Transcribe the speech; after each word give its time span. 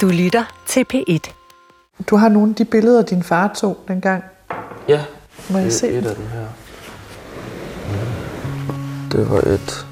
Du 0.00 0.06
lytter 0.08 0.44
til 0.66 0.84
P1. 0.94 1.32
Du 2.10 2.16
har 2.16 2.28
nogle 2.28 2.48
af 2.50 2.54
de 2.54 2.64
billeder, 2.64 3.02
din 3.02 3.22
far 3.22 3.50
tog 3.56 3.78
dengang. 3.88 4.24
Ja, 4.88 5.00
Må 5.50 5.58
jeg 5.58 5.64
det 5.66 5.74
se 5.74 5.94
er 5.94 5.98
et 5.98 6.02
dem? 6.04 6.10
af 6.10 6.16
dem 6.16 6.26
her. 6.26 6.46
Det 9.12 9.30
var 9.30 9.38
et... 9.38 9.86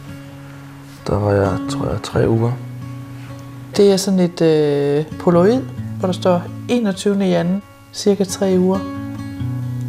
Der 1.07 1.19
var 1.19 1.33
jeg, 1.33 1.59
tror 1.71 1.87
jeg, 1.91 2.03
tre 2.03 2.29
uger. 2.29 2.53
Det 3.77 3.93
er 3.93 3.97
sådan 3.97 4.21
et 4.21 4.41
øh, 4.41 5.19
polaroid, 5.19 5.61
hvor 5.99 6.07
der 6.07 6.13
står 6.13 6.43
21. 6.69 7.17
januar, 7.25 7.61
cirka 7.93 8.25
tre 8.25 8.55
uger. 8.59 8.79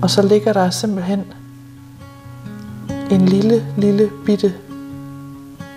Og 0.02 0.10
så 0.10 0.22
ligger 0.22 0.54
der 0.54 0.70
simpelthen 0.70 1.24
en 3.12 3.22
lille, 3.26 3.66
lille 3.78 4.12
bitte... 4.26 4.54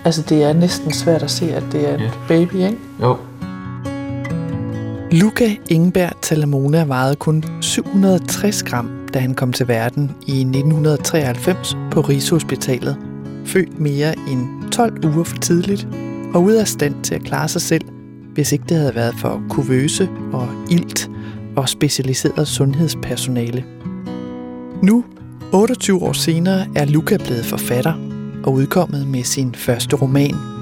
Altså, 0.05 0.21
det 0.21 0.43
er 0.43 0.53
næsten 0.53 0.93
svært 0.93 1.23
at 1.23 1.31
se, 1.31 1.53
at 1.55 1.63
det 1.71 1.89
er 1.89 1.93
en 1.95 1.99
Ja. 2.01 2.11
baby, 2.27 2.53
ikke? 2.55 2.77
Jo. 3.01 3.17
Luca 5.11 5.55
Ingeberg 5.69 6.11
Talamona 6.21 6.83
vejede 6.83 7.15
kun 7.15 7.43
760 7.61 8.63
gram, 8.63 8.89
da 9.13 9.19
han 9.19 9.33
kom 9.33 9.53
til 9.53 9.67
verden 9.67 10.11
i 10.27 10.31
1993 10.31 11.77
på 11.91 12.01
Rigshospitalet. 12.01 12.97
Født 13.45 13.79
mere 13.79 14.19
end 14.19 14.71
12 14.71 15.05
uger 15.05 15.23
for 15.23 15.37
tidligt 15.37 15.87
og 16.33 16.43
ude 16.43 16.61
af 16.61 16.67
stand 16.67 17.03
til 17.03 17.15
at 17.15 17.23
klare 17.23 17.47
sig 17.47 17.61
selv, 17.61 17.85
hvis 18.33 18.51
ikke 18.51 18.65
det 18.69 18.77
havde 18.77 18.95
været 18.95 19.15
for 19.21 19.41
kuvøse 19.49 20.09
og 20.33 20.47
ilt 20.71 21.09
og 21.55 21.69
specialiseret 21.69 22.47
sundhedspersonale. 22.47 23.65
Nu, 24.83 25.05
28 25.53 26.03
år 26.03 26.13
senere, 26.13 26.67
er 26.75 26.85
Luca 26.85 27.17
blevet 27.17 27.45
forfatter 27.45 27.93
og 28.43 28.53
udkommet 28.53 29.07
med 29.07 29.23
sin 29.23 29.55
første 29.55 29.95
roman, 29.95 30.56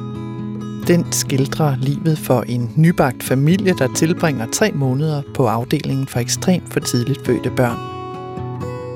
den 0.88 1.12
skildrer 1.12 1.76
livet 1.78 2.18
for 2.18 2.42
en 2.42 2.72
nybagt 2.76 3.24
familie, 3.24 3.74
der 3.80 3.88
tilbringer 3.96 4.46
tre 4.52 4.72
måneder 4.72 5.22
på 5.34 5.48
afdelingen 5.48 6.08
for 6.08 6.20
ekstremt 6.20 6.74
for 6.74 6.80
tidligt 6.80 7.26
fødte 7.26 7.50
børn. 7.50 7.78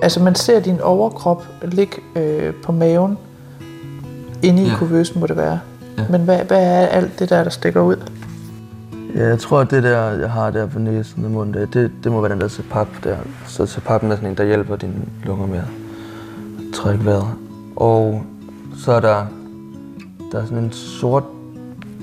Altså 0.02 0.24
man 0.24 0.36
ser 0.36 0.60
din 0.60 0.82
overkrop 0.82 1.48
ligge 1.62 1.96
øh, 2.16 2.54
på 2.64 2.72
maven, 2.72 3.18
inde 4.44 4.64
i 4.64 4.68
ja. 4.68 4.76
Kuvøsen 4.76 5.20
må 5.20 5.28
det 5.28 5.38
være. 5.38 5.60
Ja. 5.98 6.04
Men 6.10 6.22
hvad, 6.22 6.38
hvad 6.38 6.64
er 6.64 6.88
alt 6.88 7.20
det 7.20 7.30
der, 7.30 7.44
der 7.44 7.50
stikker 7.50 7.82
ud? 7.82 7.96
Ja, 9.16 9.28
jeg 9.28 9.40
tror, 9.40 9.60
at 9.60 9.72
det 9.72 9.84
der, 9.84 10.12
jeg 10.12 10.32
har 10.32 10.52
der 10.52 10.66
på 10.68 10.80
næsen 10.80 11.26
og 11.26 11.32
munden, 11.32 11.68
det, 11.74 11.92
det 12.04 12.12
må 12.12 12.22
være 12.22 12.32
den 12.32 12.42
der 12.42 12.48
CPAP 12.48 12.88
der. 13.04 13.18
Så 13.48 13.64
CPAP'en 13.64 14.06
er 14.06 14.16
sådan 14.16 14.30
en, 14.30 14.38
der 14.38 14.44
hjælper 14.44 14.76
dine 14.76 14.94
lunger 15.24 15.48
med 15.48 15.58
at 15.58 15.66
trække 16.74 17.06
vejret. 17.06 17.28
Og 17.76 18.24
så 18.78 18.92
er 18.92 19.00
der, 19.00 19.26
der 20.32 20.42
er 20.42 20.46
sådan 20.46 20.64
en 20.64 20.72
sort 20.72 21.24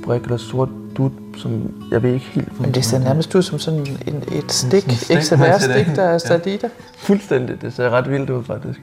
brik 0.07 0.23
eller 0.23 0.37
sort 0.37 0.69
dut, 0.97 1.13
som 1.37 1.71
jeg 1.91 2.03
ved 2.03 2.13
ikke 2.15 2.27
helt... 2.33 2.61
Men 2.61 2.75
det 2.75 2.85
ser 2.85 2.99
nærmest 2.99 3.35
ud 3.35 3.43
som 3.43 3.59
sådan 3.59 3.81
en, 3.81 4.17
et 4.39 4.53
stik, 4.53 4.83
Sådan 4.83 4.97
stik, 4.97 5.17
XLR-stik, 5.17 5.97
der 5.97 6.03
er 6.03 6.13
Ja. 6.13 6.19
sat 6.19 6.47
i 6.47 6.57
dig. 6.57 6.71
Fuldstændig. 6.99 7.63
Det 7.63 7.73
ser 7.73 7.91
ret 7.91 8.11
vildt 8.11 8.31
ud, 8.31 8.45
faktisk. 8.45 8.81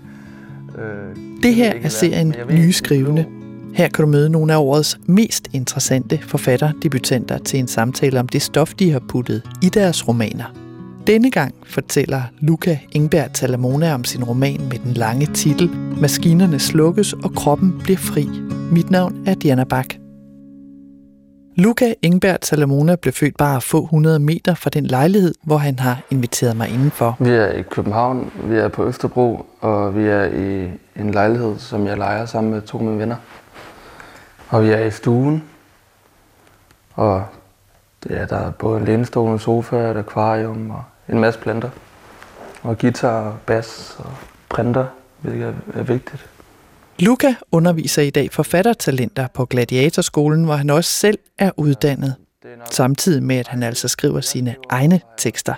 Øh, 0.78 1.16
Det 1.44 1.56
her 1.56 1.74
er 1.84 1.90
serien 1.90 2.36
Nye 2.52 2.74
Skrivende. 2.74 3.26
Her 3.74 3.88
kan 3.88 4.06
du 4.06 4.12
møde 4.12 4.30
nogle 4.30 4.54
af 4.54 4.58
årets 4.58 5.00
mest 5.06 5.48
interessante 5.54 6.20
forfatterdebutanter 6.28 7.38
til 7.38 7.60
en 7.60 7.68
samtale 7.68 8.20
om 8.20 8.28
det 8.28 8.42
stof, 8.42 8.74
de 8.74 8.92
har 8.92 9.02
puttet 9.10 9.42
i 9.62 9.70
deres 9.70 10.08
romaner. 10.08 10.46
Denne 11.08 11.32
gang 11.32 11.54
fortæller 11.66 12.22
Luca 12.40 12.80
Ingberg 12.92 13.34
Talamona 13.34 13.94
om 13.94 14.04
sin 14.04 14.24
roman 14.24 14.62
med 14.70 14.80
den 14.84 14.94
lange 14.94 15.26
titel 15.26 15.70
Maskinerne 16.02 16.60
slukkes 16.60 17.14
og 17.14 17.34
kroppen 17.36 17.80
bliver 17.84 17.98
fri. 17.98 18.30
Mit 18.72 18.92
navn 18.92 19.24
er 19.26 19.34
Diana 19.34 19.64
Bak. 19.64 20.03
Luca 21.56 21.94
Ingberg 22.02 22.38
Salamona 22.42 22.96
blev 22.96 23.14
født 23.14 23.38
bare 23.38 23.62
få 23.62 23.86
hundrede 23.86 24.20
meter 24.20 24.54
fra 24.56 24.70
den 24.70 24.86
lejlighed, 24.86 25.34
hvor 25.44 25.58
han 25.58 25.80
har 25.80 26.02
inviteret 26.10 26.58
mig 26.58 26.70
indenfor. 26.70 27.18
Vi 27.20 27.30
er 27.30 27.48
i 27.48 27.62
København, 27.62 28.32
vi 28.44 28.56
er 28.56 28.68
på 28.68 28.88
Østerbro, 28.88 29.46
og 29.60 29.96
vi 29.96 30.06
er 30.06 30.24
i 30.24 30.72
en 30.96 31.12
lejlighed, 31.12 31.60
som 31.60 31.88
jeg 31.88 31.98
leger 31.98 32.26
sammen 32.26 32.54
med 32.54 32.62
to 32.62 32.78
af 32.78 32.84
mine 32.84 33.00
venner. 33.00 33.16
Og 34.50 34.64
vi 34.64 34.70
er 34.70 34.80
i 34.80 34.92
stuen, 34.92 35.44
og 36.94 37.24
ja, 38.10 38.26
der 38.26 38.38
er 38.38 38.52
både 38.52 38.80
en 38.80 38.86
lænestol, 38.86 39.32
en 39.32 39.40
sofa, 39.40 39.92
et 39.92 39.98
akvarium 39.98 40.72
og 40.72 40.84
en 41.10 41.20
masse 41.20 41.40
planter. 41.40 41.70
Og 42.64 42.78
guitar, 42.78 43.22
og 43.22 43.36
bas 43.46 43.96
og 44.00 44.12
printer, 44.50 44.86
hvilket 45.22 45.56
er 45.74 45.84
vigtigt. 45.84 46.26
Luca 47.04 47.36
underviser 47.52 48.02
i 48.02 48.10
dag 48.10 48.32
forfattertalenter 48.32 49.28
på 49.34 49.46
Gladiatorskolen, 49.46 50.44
hvor 50.44 50.56
han 50.56 50.70
også 50.70 50.90
selv 50.90 51.20
er 51.38 51.52
uddannet, 51.58 52.16
samtidig 52.72 53.24
med 53.24 53.36
at 53.36 53.48
han 53.48 53.64
altså 53.64 53.88
skriver 53.88 54.22
sine 54.22 54.56
egne 54.70 55.02
tekster. 55.18 55.54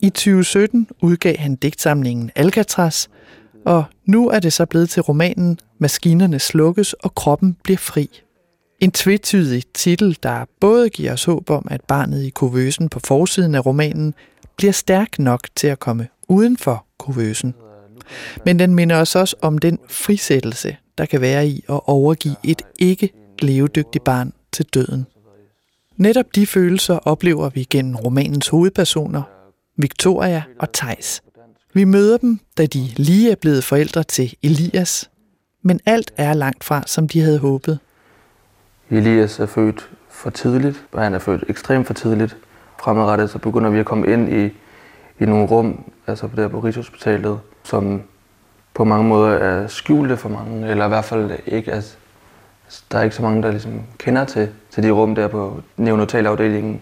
I 0.00 0.10
2017 0.10 0.88
udgav 1.02 1.36
han 1.36 1.54
digtsamlingen 1.54 2.30
Alcatraz, 2.34 3.06
og 3.66 3.84
nu 4.06 4.28
er 4.28 4.38
det 4.38 4.52
så 4.52 4.66
blevet 4.66 4.90
til 4.90 5.02
romanen 5.02 5.58
Maskinerne 5.78 6.38
slukkes 6.38 6.92
og 6.92 7.14
kroppen 7.14 7.56
bliver 7.64 7.78
fri. 7.78 8.20
En 8.80 8.90
tvetydig 8.90 9.62
titel, 9.74 10.18
der 10.22 10.44
både 10.60 10.90
giver 10.90 11.12
os 11.12 11.24
håb 11.24 11.50
om, 11.50 11.68
at 11.70 11.80
barnet 11.88 12.22
i 12.22 12.30
kuvøsen 12.30 12.88
på 12.88 13.00
forsiden 13.00 13.54
af 13.54 13.66
romanen 13.66 14.14
bliver 14.56 14.72
stærk 14.72 15.18
nok 15.18 15.40
til 15.56 15.66
at 15.66 15.78
komme 15.78 16.08
uden 16.28 16.56
for 16.56 16.86
kuvøsen. 16.98 17.54
Men 18.44 18.58
den 18.58 18.74
minder 18.74 18.96
os 18.96 19.16
også 19.16 19.36
om 19.42 19.58
den 19.58 19.78
frisættelse, 19.88 20.76
der 20.98 21.06
kan 21.06 21.20
være 21.20 21.48
i 21.48 21.64
at 21.68 21.80
overgive 21.84 22.36
et 22.44 22.62
ikke 22.78 23.10
levedygtigt 23.38 24.04
barn 24.04 24.32
til 24.52 24.66
døden. 24.74 25.06
Netop 25.96 26.26
de 26.34 26.46
følelser 26.46 26.98
oplever 26.98 27.48
vi 27.48 27.64
gennem 27.70 27.96
romanens 27.96 28.48
hovedpersoner, 28.48 29.22
Victoria 29.76 30.42
og 30.58 30.72
Tejs. 30.72 31.22
Vi 31.72 31.84
møder 31.84 32.16
dem, 32.16 32.38
da 32.58 32.66
de 32.66 32.88
lige 32.96 33.30
er 33.30 33.34
blevet 33.34 33.64
forældre 33.64 34.02
til 34.02 34.34
Elias, 34.42 35.10
men 35.62 35.80
alt 35.86 36.12
er 36.16 36.34
langt 36.34 36.64
fra, 36.64 36.82
som 36.86 37.08
de 37.08 37.20
havde 37.20 37.38
håbet. 37.38 37.78
Elias 38.90 39.38
er 39.38 39.46
født 39.46 39.90
for 40.10 40.30
tidligt, 40.30 40.84
og 40.92 41.02
han 41.02 41.14
er 41.14 41.18
født 41.18 41.44
ekstremt 41.48 41.86
for 41.86 41.94
tidligt. 41.94 42.36
Fremadrettet 42.80 43.30
så 43.30 43.38
begynder 43.38 43.70
vi 43.70 43.78
at 43.78 43.86
komme 43.86 44.12
ind 44.12 44.32
i, 44.32 44.44
i 45.22 45.26
nogle 45.26 45.46
rum, 45.46 45.92
altså 46.06 46.28
der 46.36 46.48
på 46.48 46.60
Rigshospitalet, 46.60 47.40
som 47.64 48.02
på 48.74 48.84
mange 48.84 49.04
måder 49.08 49.28
er 49.38 49.66
skjulte 49.66 50.16
for 50.16 50.28
mange, 50.28 50.68
eller 50.70 50.84
i 50.84 50.88
hvert 50.88 51.04
fald 51.04 51.30
ikke 51.46 51.70
er, 51.70 51.80
der 52.92 52.98
er 52.98 53.02
ikke 53.02 53.16
så 53.16 53.22
mange, 53.22 53.42
der 53.42 53.50
ligesom 53.50 53.80
kender 53.98 54.24
til, 54.24 54.48
til 54.70 54.82
de 54.82 54.90
rum 54.90 55.14
der 55.14 55.28
på 55.28 55.60
neonatalafdelingen, 55.76 56.80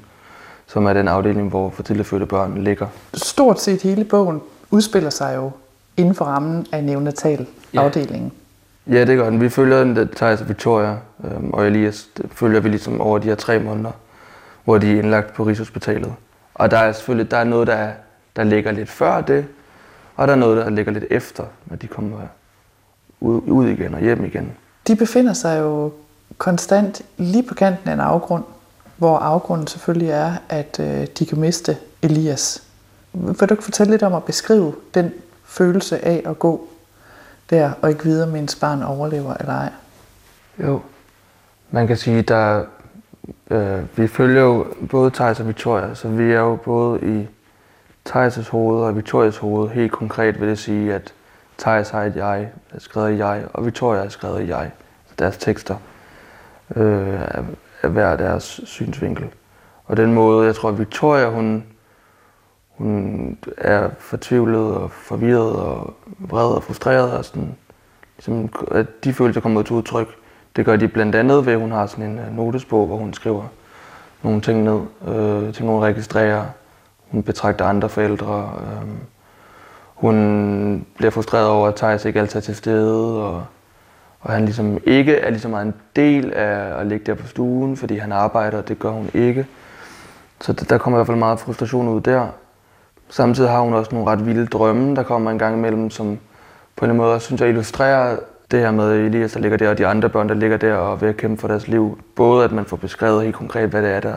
som 0.66 0.86
er 0.86 0.92
den 0.92 1.08
afdeling, 1.08 1.48
hvor 1.48 1.70
for 1.70 1.82
tidligt 1.82 2.08
fødte 2.08 2.26
børn 2.26 2.64
ligger. 2.64 2.86
Stort 3.14 3.60
set 3.60 3.82
hele 3.82 4.04
bogen 4.04 4.40
udspiller 4.70 5.10
sig 5.10 5.36
jo 5.36 5.50
inden 5.96 6.14
for 6.14 6.24
rammen 6.24 6.66
af 6.72 6.84
neonatalafdelingen. 6.84 8.32
Ja, 8.90 9.04
det 9.04 9.16
gør 9.18 9.30
den. 9.30 9.40
Vi 9.40 9.48
følger 9.48 9.78
den, 9.84 9.96
der 9.96 10.06
Thijs 10.16 10.40
og 10.40 10.48
Victoria 10.48 10.96
øhm, 11.24 11.50
og 11.50 11.66
Elias, 11.66 12.08
det 12.16 12.26
følger 12.32 12.60
vi 12.60 12.68
ligesom 12.68 13.00
over 13.00 13.18
de 13.18 13.28
her 13.28 13.34
tre 13.34 13.58
måneder, 13.58 13.90
hvor 14.64 14.78
de 14.78 14.92
er 14.92 14.98
indlagt 14.98 15.34
på 15.34 15.42
Rigshospitalet. 15.44 16.12
Og 16.54 16.70
der 16.70 16.78
er 16.78 16.92
selvfølgelig 16.92 17.30
der 17.30 17.36
er 17.36 17.44
noget, 17.44 17.66
der, 17.66 17.74
er- 17.74 17.92
der 18.36 18.44
ligger 18.44 18.72
lidt 18.72 18.88
før 18.90 19.20
det, 19.20 19.44
og 20.16 20.28
der 20.28 20.34
er 20.34 20.38
noget, 20.38 20.56
der 20.56 20.70
ligger 20.70 20.92
lidt 20.92 21.04
efter, 21.10 21.44
når 21.66 21.76
de 21.76 21.86
kommer 21.86 22.18
ud, 23.20 23.42
ud 23.46 23.68
igen 23.68 23.94
og 23.94 24.00
hjem 24.00 24.24
igen. 24.24 24.52
De 24.86 24.96
befinder 24.96 25.32
sig 25.32 25.60
jo 25.60 25.92
konstant 26.38 27.02
lige 27.16 27.42
på 27.42 27.54
kanten 27.54 27.88
af 27.88 27.92
en 27.94 28.00
afgrund, 28.00 28.44
hvor 28.96 29.18
afgrunden 29.18 29.66
selvfølgelig 29.66 30.10
er, 30.10 30.34
at 30.48 30.80
øh, 30.80 31.06
de 31.18 31.26
kan 31.26 31.40
miste 31.40 31.76
Elias. 32.02 32.62
Vil 33.12 33.48
du 33.48 33.54
ikke 33.54 33.64
fortælle 33.64 33.90
lidt 33.90 34.02
om 34.02 34.14
at 34.14 34.24
beskrive 34.24 34.74
den 34.94 35.12
følelse 35.44 36.04
af 36.04 36.22
at 36.26 36.38
gå 36.38 36.68
der 37.50 37.72
og 37.82 37.90
ikke 37.90 38.04
vide, 38.04 38.22
om 38.22 38.36
ens 38.36 38.54
barn 38.56 38.82
overlever 38.82 39.34
eller 39.34 39.52
ej? 39.52 39.70
Jo. 40.58 40.80
Man 41.70 41.86
kan 41.86 41.96
sige, 41.96 42.22
der 42.22 42.64
øh, 43.50 43.98
vi 43.98 44.06
følger 44.06 44.42
jo 44.42 44.66
både 44.90 45.10
Thijs 45.10 45.40
og 45.40 45.46
Victoria, 45.46 45.94
så 45.94 46.08
vi 46.08 46.32
er 46.32 46.40
jo 46.40 46.56
både 46.56 47.00
i 47.02 47.28
Thijs' 48.14 48.50
hoved 48.50 48.84
og 48.84 48.96
Victorias 48.96 49.36
hoved. 49.36 49.68
Helt 49.68 49.92
konkret 49.92 50.40
vil 50.40 50.48
det 50.48 50.58
sige, 50.58 50.94
at 50.94 51.14
Thijs 51.58 51.90
har 51.90 52.02
et 52.02 52.16
jeg, 52.16 52.48
er 52.70 52.80
skrevet 52.80 53.12
i 53.12 53.18
jeg, 53.18 53.44
og 53.52 53.66
Victoria 53.66 54.04
er 54.04 54.08
skrevet 54.08 54.42
i 54.42 54.48
jeg. 54.48 54.70
Så 55.06 55.14
deres 55.18 55.36
tekster 55.36 55.76
øh, 56.76 57.20
er, 57.20 57.42
er 57.82 57.88
hver 57.88 58.16
deres 58.16 58.60
synsvinkel. 58.64 59.30
Og 59.84 59.96
den 59.96 60.14
måde, 60.14 60.46
jeg 60.46 60.54
tror, 60.54 60.68
at 60.68 60.78
Victoria, 60.78 61.30
hun, 61.30 61.64
hun 62.68 63.38
er 63.58 63.90
fortvivlet 63.98 64.74
og 64.74 64.90
forvirret 64.90 65.56
og 65.56 65.94
vred 66.18 66.54
og 66.54 66.62
frustreret 66.62 67.12
og 67.12 67.24
sådan, 67.24 67.54
ligesom, 68.16 68.50
at 68.70 69.04
de 69.04 69.12
følelser 69.12 69.40
kommer 69.40 69.60
ud 69.60 69.64
til 69.64 69.76
udtryk. 69.76 70.08
Det 70.56 70.64
gør 70.64 70.76
de 70.76 70.88
blandt 70.88 71.14
andet 71.14 71.46
ved, 71.46 71.52
at 71.52 71.60
hun 71.60 71.72
har 71.72 71.86
sådan 71.86 72.04
en 72.04 72.20
notesbog, 72.32 72.86
hvor 72.86 72.96
hun 72.96 73.12
skriver 73.12 73.44
nogle 74.22 74.40
ting 74.40 74.62
ned, 74.62 74.80
øh, 75.08 75.54
ting 75.54 75.68
hun 75.68 75.82
registrerer. 75.82 76.44
Hun 77.12 77.22
betragter 77.22 77.64
andre 77.64 77.88
forældre. 77.88 78.52
Øh, 78.60 78.88
hun 79.94 80.86
bliver 80.96 81.10
frustreret 81.10 81.48
over, 81.48 81.68
at 81.68 81.74
Thijs 81.74 82.04
ikke 82.04 82.20
altid 82.20 82.36
er 82.36 82.42
til 82.42 82.56
stede, 82.56 83.24
og, 83.24 83.44
og 84.20 84.32
han 84.32 84.44
ligesom 84.44 84.78
ikke 84.84 85.16
er 85.16 85.30
ligesom 85.30 85.50
meget 85.50 85.66
en 85.66 85.74
del 85.96 86.32
af 86.32 86.80
at 86.80 86.86
ligge 86.86 87.06
der 87.06 87.14
på 87.14 87.26
stuen, 87.26 87.76
fordi 87.76 87.96
han 87.96 88.12
arbejder, 88.12 88.58
og 88.58 88.68
det 88.68 88.78
gør 88.78 88.90
hun 88.90 89.10
ikke. 89.14 89.46
Så 90.40 90.52
der 90.52 90.78
kommer 90.78 90.98
i 90.98 90.98
hvert 90.98 91.06
fald 91.06 91.18
meget 91.18 91.40
frustration 91.40 91.88
ud 91.88 92.00
der. 92.00 92.26
Samtidig 93.08 93.50
har 93.50 93.60
hun 93.60 93.74
også 93.74 93.94
nogle 93.94 94.10
ret 94.10 94.26
vilde 94.26 94.46
drømme, 94.46 94.96
der 94.96 95.02
kommer 95.02 95.30
en 95.30 95.38
gang 95.38 95.56
imellem, 95.56 95.90
som 95.90 96.18
på 96.76 96.84
en 96.84 96.96
måde 96.96 97.20
synes 97.20 97.40
jeg 97.40 97.48
illustrerer 97.48 98.16
det 98.50 98.60
her 98.60 98.70
med 98.70 98.92
Elias, 98.92 99.32
der 99.32 99.40
ligger 99.40 99.58
der, 99.58 99.70
og 99.70 99.78
de 99.78 99.86
andre 99.86 100.08
børn, 100.08 100.28
der 100.28 100.34
ligger 100.34 100.56
der 100.56 100.74
og 100.74 100.92
er 100.92 100.96
ved 100.96 101.08
at 101.08 101.16
kæmpe 101.16 101.40
for 101.40 101.48
deres 101.48 101.68
liv. 101.68 101.98
Både 102.16 102.44
at 102.44 102.52
man 102.52 102.64
får 102.64 102.76
beskrevet 102.76 103.22
helt 103.22 103.34
konkret, 103.34 103.70
hvad 103.70 103.82
det 103.82 103.90
er, 103.90 104.00
der, 104.00 104.14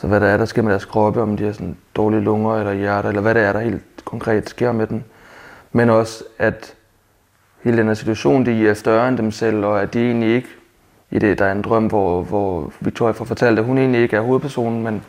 så 0.00 0.06
hvad 0.06 0.20
der 0.20 0.26
er, 0.26 0.36
der 0.36 0.44
sker 0.44 0.62
med 0.62 0.70
deres 0.70 0.84
kroppe, 0.84 1.22
om 1.22 1.36
de 1.36 1.44
har 1.44 1.52
sådan 1.52 1.76
dårlige 1.96 2.20
lunger 2.20 2.56
eller 2.56 2.72
hjerter, 2.72 3.08
eller 3.08 3.22
hvad 3.22 3.34
det 3.34 3.42
er, 3.42 3.52
der 3.52 3.60
helt 3.60 3.82
konkret 4.04 4.48
sker 4.48 4.72
med 4.72 4.86
dem. 4.86 5.02
Men 5.72 5.90
også, 5.90 6.24
at 6.38 6.74
hele 7.62 7.76
den 7.78 7.86
her 7.86 7.94
situation, 7.94 8.46
de 8.46 8.68
er 8.68 8.74
større 8.74 9.08
end 9.08 9.18
dem 9.18 9.30
selv, 9.30 9.64
og 9.64 9.82
at 9.82 9.94
de 9.94 10.00
egentlig 10.00 10.34
ikke, 10.34 10.48
i 11.10 11.18
det, 11.18 11.38
der 11.38 11.44
er 11.44 11.52
en 11.52 11.62
drøm, 11.62 11.86
hvor, 11.86 12.22
hvor 12.22 12.72
Victoria 12.80 13.12
får 13.12 13.24
fortalt, 13.24 13.58
at 13.58 13.64
hun 13.64 13.78
egentlig 13.78 14.00
ikke 14.00 14.16
er 14.16 14.20
hovedpersonen, 14.20 14.82
men 14.82 15.02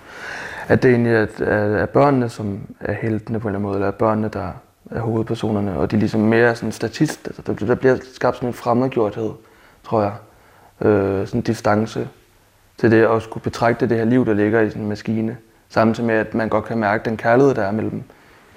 at 0.68 0.84
det 0.84 0.92
egentlig 0.92 1.14
er, 1.14 1.28
er, 1.40 1.78
er 1.78 1.86
børnene, 1.86 2.30
som 2.30 2.60
er 2.80 2.94
heltene 2.94 3.40
på 3.40 3.48
en 3.48 3.56
eller 3.56 3.58
anden 3.58 3.62
måde, 3.62 3.76
eller 3.76 3.88
er 3.88 3.92
børnene, 3.92 4.28
der 4.28 4.52
er 4.92 5.00
hovedpersonerne, 5.00 5.78
og 5.78 5.92
de 5.92 5.96
er 5.96 6.00
ligesom 6.00 6.22
mere 6.22 6.56
sådan 6.56 6.72
statist, 6.72 7.28
altså 7.28 7.42
der, 7.42 7.66
der 7.66 7.76
bliver 7.76 7.98
skabt 8.14 8.36
sådan 8.36 8.50
en 8.50 8.54
fremmedgjorthed, 8.54 9.32
tror 9.84 10.02
jeg, 10.02 10.14
øh, 10.88 11.28
sådan 11.28 11.40
en 11.40 11.42
distance 11.42 12.08
til 12.80 12.92
det 12.92 13.06
at 13.06 13.22
skulle 13.22 13.44
betragte 13.44 13.90
det 13.90 13.98
her 13.98 14.06
liv, 14.06 14.26
der 14.26 14.34
ligger 14.34 14.62
i 14.62 14.70
sådan 14.70 14.82
en 14.82 14.90
maskine, 14.90 15.38
samtidig 15.70 16.08
med, 16.08 16.16
at 16.16 16.34
man 16.34 16.50
godt 16.50 16.66
kan 16.66 16.78
mærke 16.78 17.10
den 17.10 17.18
kærlighed, 17.18 17.56
der 17.56 17.62
er 17.64 17.72
mellem 17.72 18.04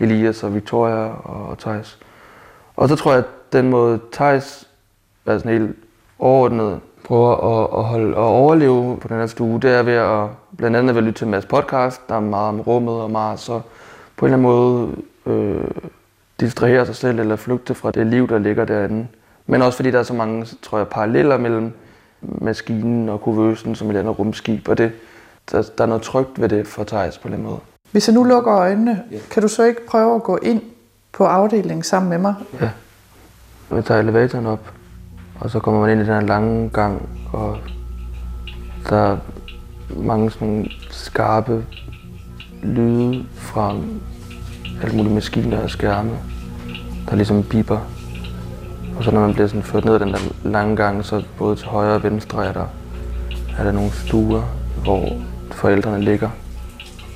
Elias 0.01 0.43
og 0.43 0.55
Victoria 0.55 1.07
og, 1.07 1.49
og 1.49 1.59
Thijs. 1.59 1.99
Og 2.77 2.89
så 2.89 2.97
tror 2.97 3.11
jeg, 3.13 3.19
at 3.19 3.53
den 3.53 3.71
måde 3.71 4.01
Thijs 4.13 4.69
er 5.27 5.39
sådan 5.39 5.53
helt 5.53 5.77
overordnet 6.19 6.81
prøver 7.05 7.61
at, 7.63 7.79
at, 7.79 7.85
holde, 7.85 8.09
at 8.09 8.17
overleve 8.17 8.99
på 9.01 9.09
den 9.09 9.17
her 9.17 9.27
stue, 9.27 9.61
det 9.61 9.71
er 9.71 9.83
ved 9.83 9.93
at 9.93 10.29
blandt 10.57 10.77
andet 10.77 10.95
ved 10.95 11.03
at 11.03 11.05
lytte 11.05 11.19
til 11.19 11.27
masse 11.27 11.49
podcast, 11.49 12.09
der 12.09 12.15
er 12.15 12.21
meget 12.21 12.49
om 12.49 12.61
rummet 12.61 12.95
og 12.95 13.11
Mars, 13.11 13.49
og 13.49 13.63
på 14.17 14.27
en 14.27 14.33
eller 14.33 14.49
anden 14.49 14.57
måde 14.57 14.91
øh, 15.27 15.65
distrahere 16.41 16.87
sig 16.87 16.97
selv 16.97 17.21
eller 17.21 17.37
flygte 17.37 17.75
fra 17.75 17.91
det 17.91 18.07
liv, 18.07 18.29
der 18.29 18.39
ligger 18.39 18.65
derinde. 18.65 19.07
Men 19.47 19.63
også 19.63 19.77
fordi 19.77 19.91
der 19.91 19.99
er 19.99 20.03
så 20.03 20.15
mange, 20.15 20.47
tror 20.63 20.79
jeg, 20.79 20.89
paralleller 20.89 21.37
mellem 21.39 21.73
maskinen 22.23 23.09
og 23.09 23.21
kuvøsen 23.21 23.75
som 23.75 23.91
et 23.91 23.97
andet 23.97 24.19
rumskib, 24.19 24.69
og 24.69 24.79
det, 24.79 24.93
der, 25.53 25.63
der 25.79 25.85
er 25.85 25.89
noget 25.89 26.03
trygt 26.03 26.41
ved 26.41 26.49
det 26.49 26.67
for 26.67 26.85
Thijs 26.85 27.19
på 27.19 27.29
den 27.29 27.43
måde. 27.43 27.59
Hvis 27.93 28.09
jeg 28.09 28.15
nu 28.15 28.25
lukker 28.25 28.55
øjnene, 28.55 29.03
ja. 29.11 29.19
kan 29.31 29.43
du 29.43 29.49
så 29.49 29.65
ikke 29.65 29.87
prøve 29.87 30.15
at 30.15 30.23
gå 30.23 30.37
ind 30.37 30.63
på 31.13 31.25
afdelingen 31.25 31.83
sammen 31.83 32.11
med 32.11 32.19
mig? 32.19 32.35
Ja. 32.61 32.71
Vi 33.71 33.83
tager 33.83 34.01
elevatoren 34.01 34.47
op, 34.47 34.73
og 35.41 35.51
så 35.51 35.59
kommer 35.59 35.81
man 35.81 35.91
ind 35.91 36.01
i 36.01 36.05
den 36.05 36.15
her 36.15 36.21
lange 36.21 36.71
gang, 36.71 37.09
og 37.33 37.59
der 38.89 38.97
er 38.97 39.17
mange 39.97 40.31
sådan 40.31 40.67
skarpe 40.91 41.65
lyde 42.63 43.27
fra 43.35 43.75
alle 44.83 44.97
mulige 44.97 45.15
maskiner 45.15 45.63
og 45.63 45.71
skærme, 45.71 46.11
der 47.09 47.17
ligesom 47.17 47.43
biber. 47.43 47.81
Og 48.97 49.05
så 49.05 49.11
når 49.11 49.21
man 49.21 49.35
bliver 49.35 49.47
sådan 49.47 49.63
ført 49.63 49.85
ned 49.85 49.95
ad 49.95 50.01
den 50.01 50.13
der 50.13 50.19
lange 50.45 50.77
gang, 50.77 51.05
så 51.05 51.25
både 51.39 51.57
til 51.57 51.67
højre 51.67 51.95
og 51.95 52.03
venstre 52.03 52.47
er 52.47 52.53
der, 52.53 52.67
er 53.59 53.65
der 53.65 53.73
nogle 53.73 53.91
stuer, 53.91 54.43
hvor 54.83 55.09
forældrene 55.51 56.05
ligger. 56.05 56.31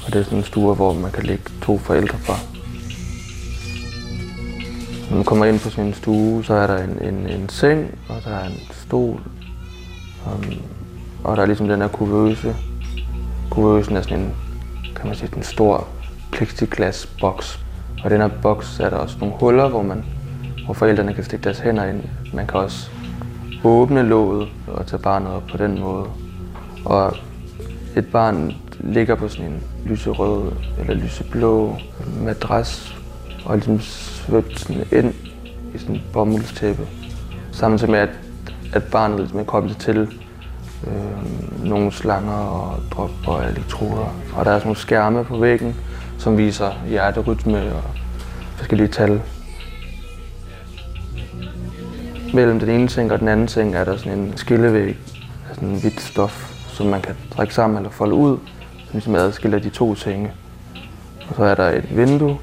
Og 0.06 0.12
det 0.12 0.20
er 0.20 0.24
sådan 0.24 0.38
en 0.38 0.44
stue, 0.44 0.74
hvor 0.74 0.94
man 0.94 1.10
kan 1.10 1.24
lægge 1.24 1.44
to 1.62 1.78
forældre 1.78 2.18
fra. 2.18 2.34
Når 5.10 5.16
man 5.16 5.24
kommer 5.24 5.44
ind 5.44 5.60
på 5.60 5.70
sin 5.70 5.94
stue, 5.94 6.44
så 6.44 6.54
er 6.54 6.66
der 6.66 6.84
en, 6.84 7.14
en, 7.14 7.26
en 7.28 7.48
seng, 7.48 7.98
og 8.08 8.16
der 8.24 8.30
er 8.30 8.46
en 8.46 8.58
stol. 8.72 9.20
Um, 10.26 10.54
og 11.24 11.36
der 11.36 11.42
er 11.42 11.46
ligesom 11.46 11.68
den 11.68 11.80
her 11.80 11.88
kuvøse. 11.88 12.56
Kuvøsen 13.50 13.96
er 13.96 14.02
sådan 14.02 14.18
en, 14.18 14.32
kan 14.96 15.06
man 15.06 15.16
sige, 15.16 15.30
en 15.36 15.42
stor 15.42 15.88
plexiglasboks. 16.32 17.60
Og 18.04 18.10
i 18.10 18.14
den 18.14 18.20
her 18.20 18.30
boks 18.42 18.80
er 18.80 18.90
der 18.90 18.96
også 18.96 19.16
nogle 19.20 19.34
huller, 19.40 19.68
hvor, 19.68 19.82
man, 19.82 20.04
hvor 20.66 20.74
forældrene 20.74 21.14
kan 21.14 21.24
stikke 21.24 21.44
deres 21.44 21.58
hænder 21.58 21.84
ind. 21.84 22.02
Man 22.34 22.46
kan 22.46 22.60
også 22.60 22.90
åbne 23.64 24.02
låget 24.02 24.48
og 24.66 24.86
tage 24.86 25.02
barnet 25.02 25.32
op 25.32 25.42
på 25.50 25.56
den 25.56 25.80
måde. 25.80 26.06
Og 26.84 27.16
et 27.96 28.06
barn 28.12 28.52
ligger 28.80 29.14
på 29.14 29.28
sådan 29.28 29.46
en 29.46 29.62
lyserød 29.84 30.52
eller 30.80 30.94
lyseblå 30.94 31.76
madras 32.24 32.96
og 33.44 33.54
ligesom 33.54 33.80
svøbt 33.80 34.60
sådan 34.60 34.84
ind 34.92 35.14
i 35.74 35.78
sådan 35.78 35.94
en 35.94 36.02
bomuldstæppe. 36.12 36.86
Samtidig 37.52 37.90
med, 37.90 37.98
at, 37.98 38.10
at 38.72 38.82
barnet 38.84 39.18
ligesom 39.18 39.38
er 39.38 39.44
koblet 39.44 39.76
til 39.76 40.08
øh, 40.86 41.64
nogle 41.64 41.92
slanger 41.92 42.32
og 42.32 42.78
drop 42.90 43.10
og 43.26 43.44
elektroder. 43.44 44.14
Og 44.36 44.44
der 44.44 44.50
er 44.50 44.58
sådan 44.58 44.66
nogle 44.66 44.78
skærme 44.78 45.24
på 45.24 45.36
væggen, 45.38 45.76
som 46.18 46.38
viser 46.38 46.70
hjerterytme 46.88 47.58
og 47.58 47.82
forskellige 48.56 48.88
tal. 48.88 49.20
Mellem 52.36 52.60
den 52.60 52.68
ene 52.68 52.88
seng 52.88 53.12
og 53.12 53.20
den 53.20 53.28
anden 53.28 53.48
seng 53.48 53.74
er 53.74 53.84
der 53.84 53.96
sådan 53.96 54.18
en 54.18 54.36
skillevæg 54.36 54.96
af 55.48 55.54
sådan 55.54 55.68
en 55.68 55.80
hvidt 55.80 56.00
stof, 56.00 56.52
som 56.68 56.86
man 56.86 57.02
kan 57.02 57.14
trække 57.30 57.54
sammen 57.54 57.76
eller 57.76 57.90
folde 57.90 58.14
ud, 58.14 58.38
som 58.72 58.92
ligesom 58.92 59.14
adskiller 59.14 59.58
de 59.58 59.68
to 59.68 59.94
senge. 59.94 60.32
Og 61.28 61.36
så 61.36 61.44
er 61.44 61.54
der 61.54 61.68
et 61.70 61.96
vindue, 61.96 62.38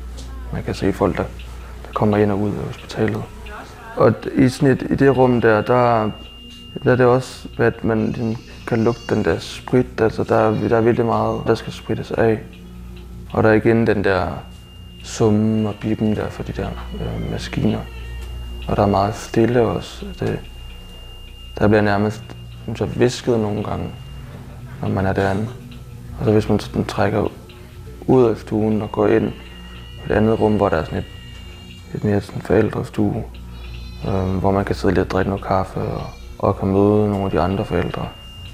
man 0.53 0.63
kan 0.63 0.73
se 0.73 0.93
folk, 0.93 1.17
der, 1.17 1.23
der 1.85 1.93
kommer 1.93 2.17
ind 2.17 2.31
og 2.31 2.39
ud 2.39 2.49
af 2.49 2.55
hospitalet. 2.55 3.23
Og 3.95 4.13
i, 4.35 4.49
sådan 4.49 4.69
et, 4.69 4.81
i 4.89 4.95
det 4.95 5.17
rum 5.17 5.41
der, 5.41 5.61
der, 5.61 6.11
der 6.83 6.91
er 6.91 6.95
det 6.95 7.05
også, 7.05 7.47
at 7.57 7.83
man 7.83 8.05
ligesom 8.05 8.35
kan 8.67 8.83
lugte 8.83 9.15
den 9.15 9.25
der 9.25 9.39
sprit. 9.39 10.01
Altså 10.01 10.23
der, 10.23 10.67
der 10.69 10.77
er 10.77 10.81
virkelig 10.81 11.05
meget, 11.05 11.41
der 11.47 11.55
skal 11.55 11.73
sprittes 11.73 12.11
af. 12.11 12.39
Og 13.33 13.43
der 13.43 13.49
er 13.49 13.53
igen 13.53 13.87
den 13.87 14.03
der 14.03 14.27
summen 15.03 15.65
og 15.65 15.75
bippen 15.81 16.15
der 16.15 16.29
for 16.29 16.43
de 16.43 16.51
der 16.51 16.67
øh, 16.93 17.31
maskiner. 17.31 17.79
Og 18.67 18.77
der 18.77 18.83
er 18.83 18.87
meget 18.87 19.15
stille 19.15 19.61
også. 19.61 20.05
Det, 20.19 20.39
der 21.59 21.67
bliver 21.67 21.81
nærmest 21.81 22.23
synes 22.63 22.79
jeg, 22.79 22.99
visket 22.99 23.39
nogle 23.39 23.63
gange, 23.63 23.89
når 24.81 24.89
man 24.89 25.05
er 25.05 25.13
derinde. 25.13 25.47
Og 26.19 26.25
så 26.25 26.31
hvis 26.31 26.49
man 26.49 26.59
sådan 26.59 26.85
trækker 26.85 27.27
ud 28.07 28.23
af 28.23 28.37
stuen 28.37 28.81
og 28.81 28.91
går 28.91 29.07
ind 29.07 29.27
i 29.27 30.05
et 30.05 30.11
andet 30.11 30.39
rum, 30.39 30.55
hvor 30.55 30.69
der 30.69 30.77
er 30.77 30.83
sådan 30.83 30.99
et, 30.99 31.05
et 31.95 32.03
mere 32.03 32.21
sådan 32.21 32.41
forældrestue, 32.41 33.23
øh, 34.07 34.35
hvor 34.35 34.51
man 34.51 34.65
kan 34.65 34.75
sidde 34.75 34.93
lidt 34.93 35.05
og 35.05 35.11
drikke 35.11 35.29
noget 35.29 35.45
kaffe 35.45 35.79
og, 35.79 36.03
og 36.39 36.59
kan 36.59 36.67
møde 36.67 37.09
nogle 37.09 37.25
af 37.25 37.31
de 37.31 37.39
andre 37.39 37.65
forældre. 37.65 38.07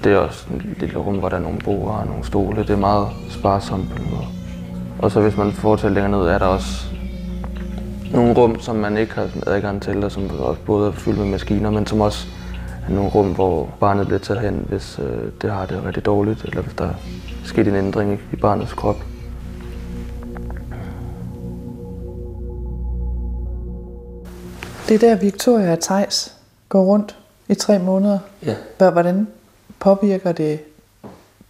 Det 0.04 0.12
er 0.12 0.16
også 0.16 0.46
et 0.54 0.78
lille 0.78 0.98
rum, 0.98 1.18
hvor 1.18 1.28
der 1.28 1.36
er 1.36 1.40
nogle 1.40 1.58
bord 1.58 1.98
og 2.00 2.06
nogle 2.06 2.24
stole. 2.24 2.62
Det 2.62 2.70
er 2.70 2.76
meget 2.76 3.08
sparsomt 3.28 3.90
på 3.90 4.02
en 4.02 4.10
måde. 4.10 4.26
Og 4.98 5.10
så 5.10 5.20
hvis 5.20 5.36
man 5.36 5.52
fortsætter 5.52 5.94
længere 5.94 6.20
ned, 6.20 6.28
er 6.28 6.38
der 6.38 6.46
også 6.46 6.89
nogle 8.12 8.34
rum, 8.34 8.60
som 8.60 8.76
man 8.76 8.96
ikke 8.96 9.14
har 9.14 9.30
adgang 9.46 9.82
til, 9.82 10.04
og 10.04 10.12
som 10.12 10.30
også 10.40 10.60
både 10.66 10.88
er 10.88 10.92
fyldt 10.92 11.18
med 11.18 11.26
maskiner, 11.26 11.70
men 11.70 11.86
som 11.86 12.00
også 12.00 12.26
er 12.88 12.92
nogle 12.92 13.10
rum, 13.10 13.34
hvor 13.34 13.68
barnet 13.80 14.06
bliver 14.06 14.18
taget 14.18 14.40
hen, 14.40 14.66
hvis 14.68 14.98
øh, 14.98 15.32
det 15.42 15.50
har 15.50 15.66
det 15.66 15.84
rigtig 15.84 16.04
dårligt, 16.04 16.44
eller 16.44 16.62
hvis 16.62 16.74
der 16.74 16.84
er 16.84 16.94
sket 17.44 17.68
en 17.68 17.74
ændring 17.74 18.20
i 18.32 18.36
barnets 18.36 18.72
krop. 18.72 18.96
Det 24.88 24.94
er 25.02 25.08
der, 25.08 25.16
Victoria 25.16 25.72
og 25.72 25.80
Thijs 25.80 26.36
går 26.68 26.84
rundt 26.84 27.16
i 27.48 27.54
tre 27.54 27.78
måneder. 27.78 28.18
Ja. 28.46 28.90
Hvordan 28.90 29.28
påvirker 29.78 30.32
det 30.32 30.60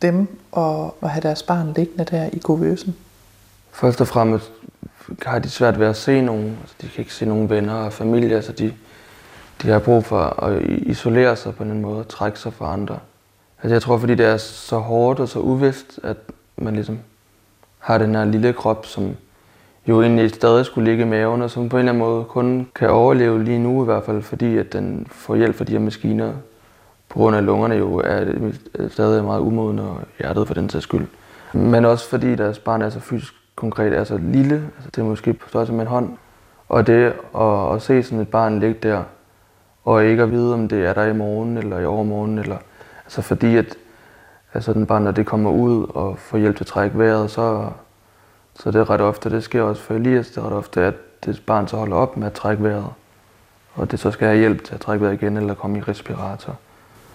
dem 0.02 0.38
at, 0.56 0.90
at 1.02 1.10
have 1.10 1.22
deres 1.22 1.42
barn 1.42 1.72
liggende 1.76 2.04
der 2.04 2.28
i 2.32 2.38
Govøsen? 2.42 2.96
Først 3.72 4.00
og 4.00 4.08
fremmest 4.08 4.52
har 5.26 5.38
de 5.38 5.50
svært 5.50 5.80
ved 5.80 5.86
at 5.86 5.96
se 5.96 6.20
nogen. 6.20 6.58
Altså, 6.60 6.74
de 6.82 6.88
kan 6.88 7.02
ikke 7.02 7.14
se 7.14 7.26
nogen 7.26 7.50
venner 7.50 7.74
og 7.74 7.92
familie. 7.92 8.36
Altså, 8.36 8.52
de, 8.52 8.72
de 9.62 9.68
har 9.68 9.78
brug 9.78 10.04
for 10.04 10.44
at 10.44 10.62
isolere 10.66 11.36
sig 11.36 11.54
på 11.54 11.62
en 11.62 11.80
måde 11.80 11.98
og 11.98 12.08
trække 12.08 12.38
sig 12.38 12.52
fra 12.52 12.72
andre. 12.72 12.98
Altså, 13.62 13.74
jeg 13.74 13.82
tror, 13.82 13.98
fordi 13.98 14.14
det 14.14 14.26
er 14.26 14.36
så 14.36 14.78
hårdt 14.78 15.20
og 15.20 15.28
så 15.28 15.38
uvist, 15.38 16.00
at 16.02 16.16
man 16.56 16.74
ligesom 16.74 16.98
har 17.78 17.98
den 17.98 18.14
her 18.14 18.24
lille 18.24 18.52
krop, 18.52 18.86
som 18.86 19.16
jo 19.88 20.02
egentlig 20.02 20.30
stadig 20.30 20.66
skulle 20.66 20.90
ligge 20.90 21.04
i 21.04 21.08
maven, 21.08 21.42
og 21.42 21.50
som 21.50 21.68
på 21.68 21.76
en 21.76 21.78
eller 21.78 21.92
anden 21.92 22.04
måde 22.04 22.24
kun 22.24 22.68
kan 22.74 22.90
overleve 22.90 23.44
lige 23.44 23.58
nu 23.58 23.82
i 23.82 23.84
hvert 23.84 24.04
fald, 24.04 24.22
fordi 24.22 24.56
at 24.56 24.72
den 24.72 25.06
får 25.10 25.36
hjælp 25.36 25.56
fra 25.56 25.64
de 25.64 25.72
her 25.72 25.78
maskiner, 25.78 26.32
på 27.08 27.18
grund 27.18 27.36
af 27.36 27.44
lungerne 27.46 27.74
jo 27.74 27.96
er 28.04 28.24
stadig 28.88 29.24
meget 29.24 29.40
umodne 29.40 29.82
og 29.82 30.00
hjertet 30.18 30.46
for 30.46 30.54
den 30.54 30.70
sags 30.70 30.82
skyld. 30.82 31.06
Men 31.52 31.84
også 31.84 32.08
fordi 32.08 32.34
deres 32.34 32.58
barn 32.58 32.82
er 32.82 32.90
så 32.90 33.00
fysisk 33.00 33.34
konkret 33.56 33.92
er 33.92 34.04
så 34.04 34.16
lille, 34.16 34.54
altså 34.54 34.90
det 34.94 34.98
er 34.98 35.04
måske 35.04 35.32
på 35.32 35.48
størrelse 35.48 35.72
med 35.72 35.80
en 35.80 35.86
hånd. 35.86 36.16
Og 36.68 36.86
det 36.86 37.12
at, 37.38 37.74
at 37.74 37.82
se 37.82 38.02
sådan 38.02 38.20
et 38.20 38.28
barn 38.28 38.60
ligge 38.60 38.78
der, 38.82 39.02
og 39.84 40.04
ikke 40.04 40.22
at 40.22 40.30
vide, 40.30 40.54
om 40.54 40.68
det 40.68 40.86
er 40.86 40.92
der 40.92 41.04
i 41.04 41.12
morgen 41.12 41.58
eller 41.58 41.78
i 41.78 41.84
overmorgen, 41.84 42.38
eller, 42.38 42.56
altså 43.04 43.22
fordi 43.22 43.56
at 43.56 43.76
altså 44.54 44.72
den 44.72 44.86
barn, 44.86 45.02
når 45.02 45.10
det 45.10 45.26
kommer 45.26 45.50
ud 45.50 45.86
og 45.94 46.18
får 46.18 46.38
hjælp 46.38 46.56
til 46.56 46.64
at 46.64 46.68
trække 46.68 46.98
vejret, 46.98 47.30
så, 47.30 47.68
så 48.58 48.70
det 48.70 48.80
er 48.80 48.90
ret 48.90 49.00
ofte, 49.00 49.30
det 49.30 49.44
sker 49.44 49.62
også 49.62 49.82
for 49.82 49.94
Elias, 49.94 50.28
det 50.28 50.36
er 50.36 50.46
ret 50.46 50.52
ofte, 50.52 50.80
at 50.80 50.94
det 51.24 51.42
barn 51.46 51.68
så 51.68 51.76
holder 51.76 51.96
op 51.96 52.16
med 52.16 52.26
at 52.26 52.32
trække 52.32 52.62
vejret, 52.62 52.88
og 53.74 53.90
det 53.90 54.00
så 54.00 54.10
skal 54.10 54.28
have 54.28 54.38
hjælp 54.38 54.64
til 54.64 54.74
at 54.74 54.80
trække 54.80 55.04
vejret 55.04 55.22
igen, 55.22 55.36
eller 55.36 55.54
komme 55.54 55.78
i 55.78 55.80
respirator. 55.80 56.56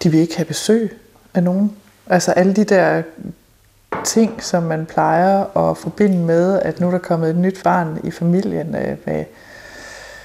De 0.02 0.10
vil 0.10 0.20
ikke 0.20 0.36
have 0.36 0.46
besøg 0.46 0.98
af 1.34 1.42
nogen? 1.42 1.76
Altså 2.06 2.32
alle 2.32 2.54
de 2.54 2.64
der 2.64 3.02
ting, 4.06 4.42
som 4.42 4.62
man 4.62 4.86
plejer 4.86 5.56
at 5.56 5.76
forbinde 5.76 6.18
med, 6.18 6.60
at 6.62 6.80
nu 6.80 6.86
er 6.86 6.90
der 6.90 6.98
kommet 6.98 7.30
et 7.30 7.36
nyt 7.36 7.60
barn 7.64 8.00
i 8.04 8.10
familien 8.10 8.74
øh, 8.74 8.96
med 9.06 9.24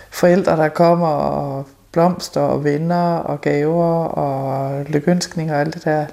forældre, 0.09 0.57
der 0.57 0.69
kommer 0.69 1.07
og 1.07 1.65
blomster 1.91 2.41
og 2.41 2.63
venner 2.63 3.15
og 3.15 3.41
gaver 3.41 4.03
og 4.03 4.85
lykønskninger 4.85 5.53
og 5.53 5.61
alt 5.61 5.73
det 5.73 5.85
der. 5.85 6.05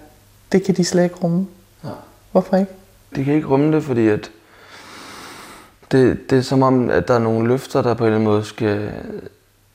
Det 0.53 0.65
kan 0.65 0.75
de 0.75 0.85
slet 0.85 1.05
ikke 1.05 1.17
rumme. 1.17 1.47
Ja. 1.85 1.89
Hvorfor 2.33 2.57
ikke? 2.57 2.73
De 3.17 3.25
kan 3.25 3.35
ikke 3.35 3.47
rumme 3.47 3.77
det, 3.77 3.85
fordi 3.85 4.09
at 4.09 4.31
det, 5.93 6.31
det 6.31 6.39
er 6.39 6.43
som 6.43 6.63
om, 6.63 6.91
at 6.91 7.09
der 7.09 7.15
er 7.15 7.19
nogle 7.19 7.49
løfter, 7.49 7.83
der 7.83 7.95
på 7.95 8.05
en 8.05 8.07
eller 8.07 8.19
anden 8.19 8.29
måde 8.31 8.45
skal, 8.45 8.91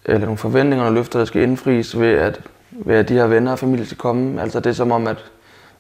eller 0.06 0.20
nogle 0.20 0.38
forventninger 0.38 0.86
og 0.86 0.94
løfter, 0.94 1.20
der 1.20 1.26
skal 1.26 1.42
indfries 1.42 2.00
ved, 2.00 2.14
at, 2.14 2.42
ved 2.72 2.96
at 2.96 3.10
de 3.10 3.14
her 3.14 3.28
venner 3.28 3.52
og 3.52 3.60
familie 3.60 3.86
skal 3.86 3.98
komme. 3.98 4.42
Altså 4.42 4.60
det 4.60 4.70
er 4.70 4.74
som 4.74 4.92
om, 4.92 5.08
at 5.08 5.18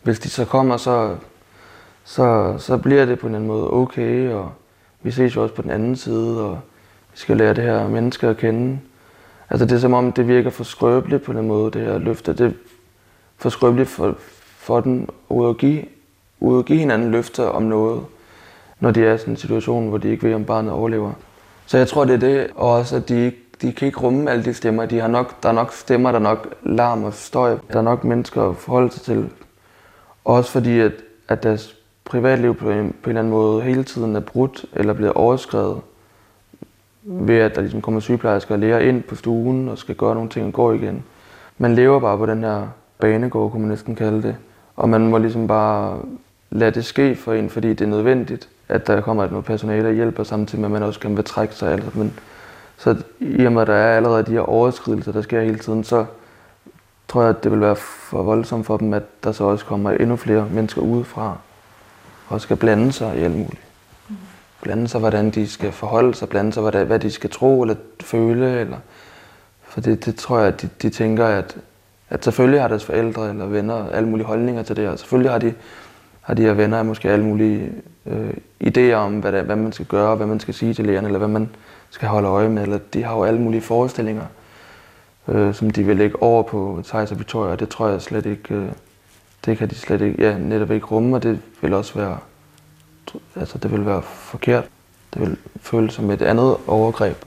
hvis 0.04 0.20
de 0.20 0.30
så 0.30 0.46
kommer, 0.46 0.78
så, 0.78 1.16
så, 2.04 2.56
så 2.58 2.78
bliver 2.78 3.06
det 3.06 3.20
på 3.20 3.28
en 3.28 3.36
eller 3.36 3.40
anden 3.40 3.48
måde 3.48 3.74
okay, 3.74 4.30
og 4.30 4.52
vi 5.02 5.12
ses 5.12 5.36
jo 5.36 5.44
også 5.44 5.56
på 5.56 5.62
den 5.62 5.72
anden 5.72 5.96
side, 5.96 6.42
og 6.42 6.60
vi 7.12 7.18
skal 7.18 7.38
lære 7.38 7.54
det 7.54 7.64
her 7.64 7.88
menneske 7.88 8.28
at 8.28 8.38
kende. 8.38 8.80
Altså 9.50 9.66
det 9.66 9.76
er 9.76 9.80
som 9.80 9.94
om, 9.94 10.12
det 10.12 10.28
virker 10.28 10.50
for 10.50 10.64
skrøbeligt 10.64 11.24
på 11.24 11.34
den 11.34 11.48
måde, 11.48 11.72
det 11.72 11.82
her 11.82 11.98
løfte. 11.98 12.34
Det 12.34 12.46
er 12.46 12.52
for 13.38 13.50
skrøbeligt 13.50 13.90
for, 13.90 14.16
for 14.58 14.80
den 14.82 15.10
ud 15.30 15.50
at 15.50 15.58
give, 15.58 15.84
ud 16.40 16.60
at 16.60 16.66
give 16.66 16.80
hinanden 16.80 17.12
løfter 17.12 17.44
om 17.44 17.64
noget, 17.64 18.02
når 18.80 18.92
de 18.92 19.06
er 19.06 19.14
i 19.14 19.18
sådan 19.18 19.34
en 19.34 19.38
situation, 19.38 19.90
hvor 19.90 19.98
de 19.98 20.10
ikke 20.10 20.24
ved, 20.24 20.34
om 20.34 20.46
barnet 20.46 20.72
overlever. 20.72 21.12
Så 21.66 21.78
jeg 21.78 21.88
tror, 21.88 22.06
det 22.06 22.14
er 22.14 22.20
det, 22.20 22.48
og 22.56 22.72
også 22.72 22.96
at 22.96 23.10
de, 23.10 23.32
de 23.62 23.74
kan 23.74 23.86
ikke 23.86 24.00
rumme 24.00 24.32
alle 24.32 24.46
de 24.46 24.54
stemmer. 24.54 24.86
De 24.86 25.00
har 25.00 25.08
nok, 25.08 25.44
der 25.44 25.50
er 25.50 25.54
nok 25.54 25.74
stemmer, 25.74 26.12
der 26.12 26.20
er 26.20 26.24
nok 26.24 26.56
larm 26.64 27.04
og 27.04 27.14
støj. 27.14 27.58
Der 27.72 27.78
er 27.78 27.82
nok 27.82 28.04
mennesker 28.04 28.50
at 28.50 28.56
forholde 28.56 28.92
sig 28.92 29.02
til. 29.02 29.30
Også 30.26 30.52
fordi, 30.52 30.80
at, 30.80 30.92
at 31.28 31.44
deres 31.44 31.76
privatliv 32.06 32.56
på 32.56 32.70
en, 32.70 32.96
på 33.04 33.10
en 33.10 33.10
eller 33.10 33.22
anden 33.22 33.34
måde 33.34 33.62
hele 33.62 33.84
tiden 33.84 34.16
er 34.16 34.20
brudt 34.20 34.66
eller 34.74 34.94
bliver 34.94 35.12
overskrevet 35.12 35.82
ved 37.04 37.38
at 37.38 37.56
der 37.56 37.62
ligesom 37.62 37.82
kommer 37.82 38.00
sygeplejersker 38.00 38.56
og 38.56 38.60
læger 38.60 38.80
ind 38.80 39.04
på 39.04 39.16
stuen 39.16 39.70
og 39.70 39.78
skal 39.78 39.96
gøre 39.96 40.16
nogle 40.16 40.30
ting 40.30 40.46
og 40.46 40.54
gå 40.54 40.72
igen. 40.72 41.04
Man 41.58 41.76
lever 41.76 42.00
bare 42.00 42.18
på 42.18 42.26
den 42.26 42.44
her 42.44 42.68
banegård, 43.00 43.52
kunne 43.52 43.62
man 43.62 43.70
næsten 43.70 43.96
kalde 43.96 44.22
det. 44.22 44.36
Og 44.76 44.90
man 44.90 45.08
må 45.08 45.18
ligesom 45.18 45.48
bare 45.48 46.00
lade 46.52 46.72
det 46.72 46.86
ske 46.86 47.16
for 47.16 47.34
en, 47.34 47.50
fordi 47.50 47.70
det 47.70 47.82
er 47.82 47.90
nødvendigt, 47.90 48.50
at 48.70 48.88
der 48.88 49.02
kommer 49.02 49.30
noget 49.30 49.46
personale 49.46 49.88
og 49.88 49.94
hjælper, 49.94 50.24
samtidig 50.24 50.60
med, 50.60 50.68
at 50.68 50.72
man 50.72 50.84
også 50.84 51.00
kan 51.00 51.16
betrække 51.16 51.56
sig. 51.56 51.72
Altså. 51.72 51.90
Men, 51.94 52.14
så 52.78 52.96
i 53.20 53.46
og 53.46 53.52
med, 53.52 53.62
at 53.62 53.68
der 53.68 53.74
er 53.74 53.98
allerede 53.98 54.24
de 54.24 54.32
her 54.32 54.40
overskridelser, 54.40 55.12
der 55.12 55.22
sker 55.22 55.42
hele 55.42 55.60
tiden, 55.60 55.84
så 55.84 56.06
tror 57.08 57.22
jeg, 57.22 57.30
at 57.30 57.44
det 57.44 57.52
vil 57.52 57.62
være 57.62 57.76
for 57.76 58.24
voldsomt 58.24 58.66
for 58.66 58.78
dem, 58.78 58.94
at 58.94 59.04
der 59.24 59.32
så 59.32 59.44
også 59.44 59.66
kommer 59.66 59.92
endnu 59.92 60.16
flere 60.16 60.48
mennesker 60.52 60.82
udefra 60.82 61.38
og 62.28 62.42
skal 62.42 62.58
blande 62.58 62.92
sig 62.92 63.18
i 63.18 63.22
alt 63.22 63.36
muligt. 63.36 63.62
Blande 64.62 64.88
sig, 64.88 65.00
hvordan 65.00 65.30
de 65.30 65.48
skal 65.48 65.72
forholde 65.72 66.16
sig, 66.16 66.30
blande 66.30 66.54
sig, 66.54 66.64
hvad, 66.64 66.86
hvad 66.86 67.00
de 67.00 67.12
skal 67.12 67.30
tro 67.30 67.62
eller 67.62 67.76
føle. 68.02 68.60
Eller, 68.60 68.78
for 69.64 69.82
det, 69.82 70.06
det 70.06 70.16
tror 70.16 70.40
jeg, 70.40 70.48
at 70.48 70.62
de, 70.62 70.70
de 70.82 70.90
tænker, 70.90 71.26
at, 71.26 71.58
at 72.10 72.24
selvfølgelig 72.24 72.62
har 72.62 72.68
deres 72.68 72.86
forældre 72.86 73.30
eller 73.30 73.46
venner 73.46 73.90
alle 73.90 74.10
mulige 74.10 74.26
holdninger 74.26 74.64
til 74.64 74.76
det, 74.76 74.88
og 74.88 75.00
selvfølgelig 75.00 75.32
har 75.32 75.40
de, 75.40 75.54
har 76.22 76.34
de 76.34 76.42
her 76.42 76.54
venner 76.54 76.84
måske 76.84 77.10
alle 77.10 77.26
mulige 77.26 77.72
øh, 78.06 78.34
idéer 78.64 78.94
om, 78.94 79.20
hvad, 79.20 79.32
det, 79.32 79.44
hvad 79.44 79.56
man 79.56 79.72
skal 79.72 79.86
gøre, 79.86 80.16
hvad 80.16 80.28
man 80.28 80.40
skal 80.40 80.54
sige 80.54 80.74
til 80.74 80.86
lægerne, 80.86 81.08
eller 81.08 81.18
hvad 81.18 81.28
man 81.28 81.50
skal 81.90 82.08
holde 82.08 82.28
øje 82.28 82.50
med, 82.50 82.64
eller 82.64 82.80
de 82.94 83.04
har 83.04 83.16
jo 83.16 83.24
alle 83.24 83.40
mulige 83.40 83.62
forestillinger, 83.62 84.26
øh, 85.28 85.54
som 85.54 85.70
de 85.70 85.84
vil 85.84 85.98
lægge 85.98 86.24
over 86.24 86.44
på 86.44 86.82
Thijs 86.86 87.12
og 87.12 87.20
Victoria, 87.20 87.52
og 87.52 87.60
det 87.60 87.70
tror 87.70 87.88
jeg 87.88 88.02
slet 88.02 88.26
ikke, 88.26 88.54
øh, 88.54 88.70
det 89.46 89.58
kan 89.58 89.70
de 89.70 89.76
slet 89.76 90.02
ikke, 90.02 90.24
ja, 90.24 90.38
netop 90.38 90.72
ikke 90.72 90.86
rumme, 90.86 91.16
og 91.16 91.24
det 91.24 91.40
vil 91.62 91.74
også 91.74 91.94
være 91.96 92.18
altså 93.36 93.58
det 93.58 93.72
vil 93.72 93.86
være 93.86 94.02
forkert. 94.04 94.66
Det 95.14 95.22
vil 95.22 95.38
føles 95.62 95.94
som 95.94 96.12
et 96.12 96.22
andet 96.22 96.58
overgreb. 96.68 97.18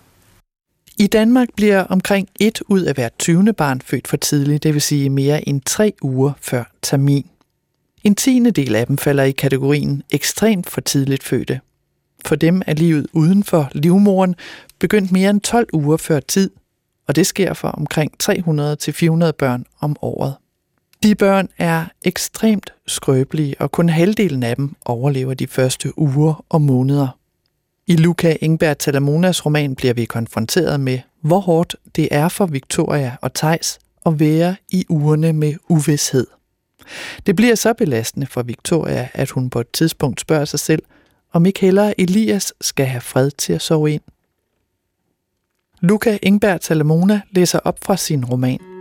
I 0.98 1.06
Danmark 1.06 1.48
bliver 1.56 1.84
omkring 1.84 2.28
et 2.40 2.62
ud 2.68 2.82
af 2.82 2.94
hvert 2.94 3.18
20. 3.18 3.52
barn 3.52 3.80
født 3.80 4.08
for 4.08 4.16
tidligt, 4.16 4.62
det 4.62 4.74
vil 4.74 4.82
sige 4.82 5.10
mere 5.10 5.48
end 5.48 5.60
tre 5.60 5.92
uger 6.02 6.32
før 6.40 6.64
termin. 6.82 7.26
En 8.04 8.14
tiende 8.14 8.50
del 8.50 8.74
af 8.76 8.86
dem 8.86 8.98
falder 8.98 9.24
i 9.24 9.30
kategorien 9.30 10.02
ekstremt 10.10 10.70
for 10.70 10.80
tidligt 10.80 11.22
fødte. 11.22 11.60
For 12.26 12.36
dem 12.36 12.62
er 12.66 12.74
livet 12.74 13.06
uden 13.12 13.44
for 13.44 13.70
livmoren 13.72 14.34
begyndt 14.78 15.12
mere 15.12 15.30
end 15.30 15.40
12 15.40 15.68
uger 15.72 15.96
før 15.96 16.20
tid, 16.20 16.50
og 17.08 17.16
det 17.16 17.26
sker 17.26 17.54
for 17.54 17.68
omkring 17.68 18.12
300-400 18.22 19.30
børn 19.30 19.64
om 19.80 19.96
året. 20.02 20.34
De 21.02 21.14
børn 21.14 21.48
er 21.58 21.84
ekstremt 22.04 22.72
skrøbelige, 22.86 23.54
og 23.60 23.72
kun 23.72 23.88
halvdelen 23.88 24.42
af 24.42 24.56
dem 24.56 24.74
overlever 24.84 25.34
de 25.34 25.46
første 25.46 25.98
uger 25.98 26.44
og 26.48 26.62
måneder. 26.62 27.08
I 27.86 27.96
Luca 27.96 28.36
Ingberg 28.40 28.78
Talamonas 28.78 29.46
roman 29.46 29.74
bliver 29.74 29.94
vi 29.94 30.04
konfronteret 30.04 30.80
med, 30.80 30.98
hvor 31.20 31.40
hårdt 31.40 31.76
det 31.96 32.08
er 32.10 32.28
for 32.28 32.46
Victoria 32.46 33.16
og 33.22 33.34
Tejs 33.34 33.78
at 34.06 34.20
være 34.20 34.56
i 34.68 34.86
ugerne 34.88 35.32
med 35.32 35.54
uvidshed. 35.68 36.26
Det 37.26 37.36
bliver 37.36 37.54
så 37.54 37.72
belastende 37.74 38.26
for 38.26 38.42
Victoria, 38.42 39.08
at 39.14 39.30
hun 39.30 39.50
på 39.50 39.60
et 39.60 39.70
tidspunkt 39.70 40.20
spørger 40.20 40.44
sig 40.44 40.60
selv, 40.60 40.82
om 41.32 41.46
ikke 41.46 41.60
hellere 41.60 42.00
Elias 42.00 42.52
skal 42.60 42.86
have 42.86 43.00
fred 43.00 43.30
til 43.30 43.52
at 43.52 43.62
sove 43.62 43.92
ind. 43.92 44.02
Luca 45.80 46.18
Ingberg 46.22 46.60
Talamona 46.60 47.20
læser 47.30 47.58
op 47.58 47.78
fra 47.82 47.96
sin 47.96 48.24
roman. 48.24 48.75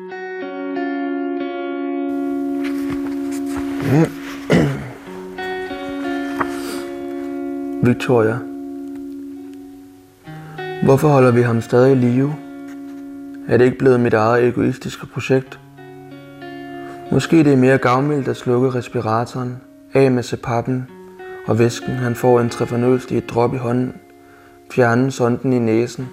Victoria. 7.83 8.37
Hvorfor 10.83 11.07
holder 11.07 11.31
vi 11.31 11.41
ham 11.41 11.61
stadig 11.61 11.91
i 11.91 11.95
live? 11.95 12.35
Er 13.47 13.57
det 13.57 13.65
ikke 13.65 13.77
blevet 13.77 13.99
mit 13.99 14.13
eget 14.13 14.47
egoistiske 14.47 15.05
projekt? 15.05 15.59
Måske 17.11 17.37
det 17.37 17.53
er 17.53 17.57
mere 17.57 17.77
gavmildt 17.77 18.27
at 18.27 18.37
slukke 18.37 18.69
respiratoren, 18.69 19.57
af 19.93 20.11
med 20.11 20.23
sepappen 20.23 20.87
og 21.47 21.59
væsken, 21.59 21.93
han 21.93 22.15
får 22.15 22.41
intravenøst 22.41 23.11
i 23.11 23.17
et 23.17 23.29
drop 23.29 23.53
i 23.53 23.57
hånden, 23.57 23.93
fjerne 24.71 25.11
sonden 25.11 25.53
i 25.53 25.59
næsen, 25.59 26.07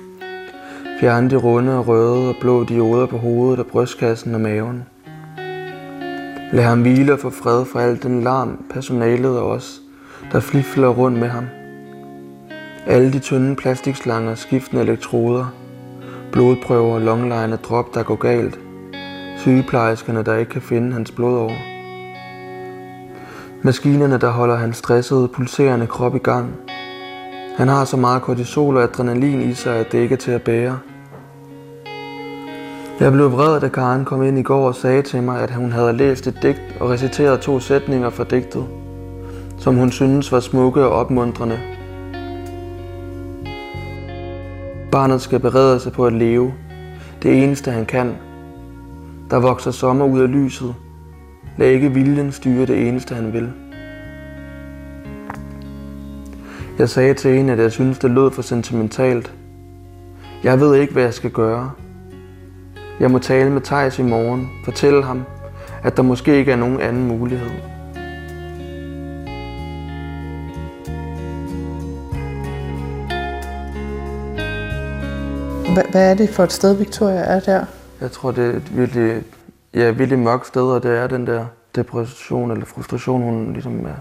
fjerne 1.01 1.31
de 1.31 1.37
runde 1.37 1.79
og 1.79 1.89
røde 1.89 2.29
og 2.29 2.35
blå 2.41 2.65
dioder 2.65 3.07
på 3.07 3.19
hovedet 3.19 3.59
og 3.59 3.67
brystkassen 3.67 4.35
og 4.35 4.41
maven. 4.41 4.85
Lad 6.53 6.65
ham 6.65 6.81
hvile 6.81 7.13
og 7.13 7.19
få 7.19 7.31
fred 7.31 7.65
fra 7.65 7.83
al 7.83 8.03
den 8.03 8.23
larm, 8.23 8.65
personalet 8.71 9.39
og 9.39 9.51
os, 9.51 9.83
der 10.33 10.41
flifler 10.41 10.89
rundt 10.89 11.19
med 11.19 11.29
ham. 11.29 11.45
Alle 12.87 13.13
de 13.13 13.19
tynde 13.19 13.57
plastikslanger, 13.57 14.35
skiftende 14.35 14.83
elektroder, 14.83 15.55
blodprøver, 16.33 16.99
longline 16.99 17.57
drop, 17.57 17.95
der 17.95 18.03
går 18.03 18.17
galt, 18.17 18.59
sygeplejerskerne, 19.39 20.23
der 20.23 20.37
ikke 20.37 20.51
kan 20.51 20.63
finde 20.63 20.93
hans 20.93 21.11
blodår. 21.11 21.53
Maskinerne, 23.63 24.19
der 24.19 24.31
holder 24.31 24.57
hans 24.57 24.77
stressede, 24.77 25.29
pulserende 25.29 25.87
krop 25.87 26.15
i 26.15 26.19
gang. 26.19 26.55
Han 27.57 27.69
har 27.69 27.85
så 27.85 27.97
meget 27.97 28.23
kortisol 28.23 28.77
og 28.77 28.83
adrenalin 28.83 29.41
i 29.41 29.55
sig, 29.55 29.77
at 29.77 29.93
det 29.93 29.99
ikke 29.99 30.13
er 30.13 30.19
til 30.19 30.31
at 30.31 30.43
bære– 30.43 30.79
jeg 33.03 33.13
blev 33.13 33.33
vred, 33.33 33.61
da 33.61 33.69
Karen 33.69 34.05
kom 34.05 34.23
ind 34.23 34.39
i 34.39 34.43
går 34.43 34.67
og 34.67 34.75
sagde 34.75 35.03
til 35.03 35.23
mig, 35.23 35.41
at 35.41 35.55
hun 35.55 35.73
havde 35.73 35.93
læst 35.93 36.27
et 36.27 36.39
digt 36.43 36.77
og 36.81 36.91
reciteret 36.91 37.41
to 37.41 37.61
sætninger 37.61 38.11
fra 38.11 38.25
digtet, 38.25 38.65
som 39.59 39.77
hun 39.77 39.91
syntes 39.91 40.33
var 40.33 40.41
smukke 40.41 40.85
og 40.85 40.91
opmuntrende. 40.91 41.59
Barnet 44.93 45.21
skal 45.21 45.41
berede 45.41 45.81
sig 45.81 45.93
på 45.93 46.07
at 46.07 46.13
leve. 46.13 46.53
Det 47.23 47.43
eneste 47.45 47.71
han 47.71 47.87
kan. 47.87 48.15
Der 49.31 49.41
vokser 49.41 49.71
sommer 49.71 50.05
ud 50.05 50.21
af 50.21 50.33
lyset. 50.33 50.75
Lad 51.59 51.69
ikke 51.69 51.93
viljen 51.93 52.33
styre 52.33 52.67
det 52.67 52.89
eneste 52.89 53.15
han 53.15 53.33
vil. 53.33 53.53
Jeg 56.79 56.89
sagde 56.89 57.15
til 57.15 57.37
hende, 57.37 57.53
at 57.53 57.59
jeg 57.59 57.73
synes, 57.73 57.99
det 57.99 58.11
lød 58.11 58.31
for 58.31 58.43
sentimentalt. 58.43 59.35
Jeg 60.45 60.61
ved 60.61 60.75
ikke, 60.75 60.93
hvad 60.93 61.03
jeg 61.03 61.15
skal 61.15 61.31
gøre. 61.31 61.71
Jeg 63.01 63.11
må 63.11 63.19
tale 63.19 63.51
med 63.51 63.61
Thijs 63.61 63.99
i 63.99 64.03
morgen, 64.03 64.51
fortælle 64.65 65.05
ham, 65.05 65.25
at 65.85 65.97
der 65.97 66.03
måske 66.03 66.37
ikke 66.37 66.53
er 66.53 66.57
nogen 66.57 66.81
anden 66.81 67.09
mulighed. 67.09 67.51
Hvad 75.91 76.11
er 76.11 76.15
det 76.15 76.31
for 76.31 76.45
et 76.45 76.53
sted, 76.53 76.75
Victoria 76.77 77.21
er 77.21 77.41
der? 77.41 77.65
Jeg 78.01 78.11
tror, 78.11 78.31
det 78.31 78.45
er 78.45 78.57
et 78.57 78.77
virkelig, 78.77 79.23
ja, 79.75 79.91
virkelig 79.91 80.19
mørkt 80.19 80.47
sted, 80.47 80.63
og 80.63 80.83
det 80.83 80.99
er 80.99 81.07
den 81.07 81.27
der 81.27 81.47
depression 81.77 82.51
eller 82.51 82.65
frustration, 82.65 83.23
hun 83.23 83.53
ligesom 83.53 83.87
er 83.87 83.95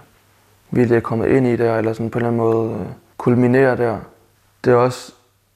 virkelig 0.71 0.97
er 0.97 1.01
kommet 1.01 1.27
ind 1.27 1.47
i 1.47 1.55
der, 1.55 1.77
eller 1.77 1.93
sådan 1.93 2.09
på 2.09 2.19
en 2.19 2.25
eller 2.25 2.27
anden 2.27 2.53
måde 2.53 2.73
øh, 2.73 2.85
kulminerer 3.17 3.75
der. 3.75 3.97
Det 4.65 4.73
er 4.73 4.77
også, 4.77 5.13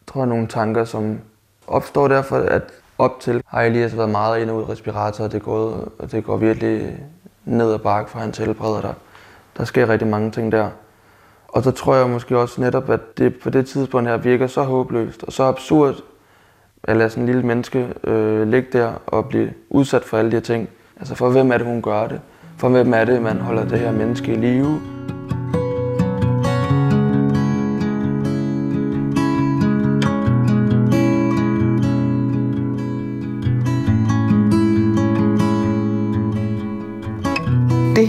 tror 0.08 0.22
jeg, 0.22 0.28
nogle 0.28 0.48
tanker, 0.48 0.86
som 0.86 1.20
opstår 1.68 2.08
derfor, 2.08 2.38
at 2.38 2.64
op 2.98 3.20
til 3.20 3.42
har 3.48 3.62
Elias 3.62 3.98
været 3.98 4.10
meget 4.10 4.42
ind 4.42 4.50
og 4.50 4.58
ud 4.58 4.62
af 4.62 4.70
respirator, 4.70 5.24
og 5.24 5.32
det 5.32 5.44
går, 5.44 5.90
og 6.00 6.12
det 6.12 6.24
går 6.24 6.38
virkelig 6.38 6.98
ned 7.46 7.74
ad 7.74 7.80
bakke 7.80 8.12
for 8.12 8.20
hans 8.20 8.38
helbred. 8.38 8.82
Der 8.82 8.94
Der 9.58 9.64
sker 9.64 9.90
rigtig 9.90 10.08
mange 10.08 10.32
ting 10.32 10.52
der. 10.52 10.70
Og 11.48 11.64
så 11.64 11.72
tror 11.72 11.96
jeg 11.96 12.10
måske 12.10 12.38
også 12.38 12.62
netop, 12.62 12.90
at 12.90 13.18
det 13.18 13.36
på 13.44 13.50
det 13.50 13.68
tidspunkt 13.68 14.10
her 14.10 14.18
virker 14.18 14.48
så 14.48 14.64
håbløst 14.64 15.24
og 15.24 15.34
så 15.34 15.44
absurd, 15.44 15.96
at 16.84 16.98
lade 16.98 17.10
sådan 17.10 17.24
en 17.24 17.28
lille 17.28 17.44
menneske 17.44 17.94
øh, 18.04 18.48
ligge 18.48 18.68
der 18.78 18.94
og 19.08 19.26
blive 19.26 19.54
udsat 19.70 20.04
for 20.04 20.18
alle 20.18 20.32
de 20.32 20.36
her 20.36 20.42
ting. 20.42 20.70
Altså 21.00 21.16
for 21.16 21.30
hvem 21.30 21.52
er 21.52 21.58
det, 21.58 21.68
hun 21.68 21.82
gør 21.82 22.08
det? 22.08 22.22
For 22.58 22.70
hvem 22.70 22.94
er 22.94 23.06
det, 23.06 23.22
man 23.22 23.40
holder 23.40 23.66
det 23.66 23.80
her 23.80 23.92
menneske 23.92 24.34
i 24.34 24.36
live? 24.36 24.95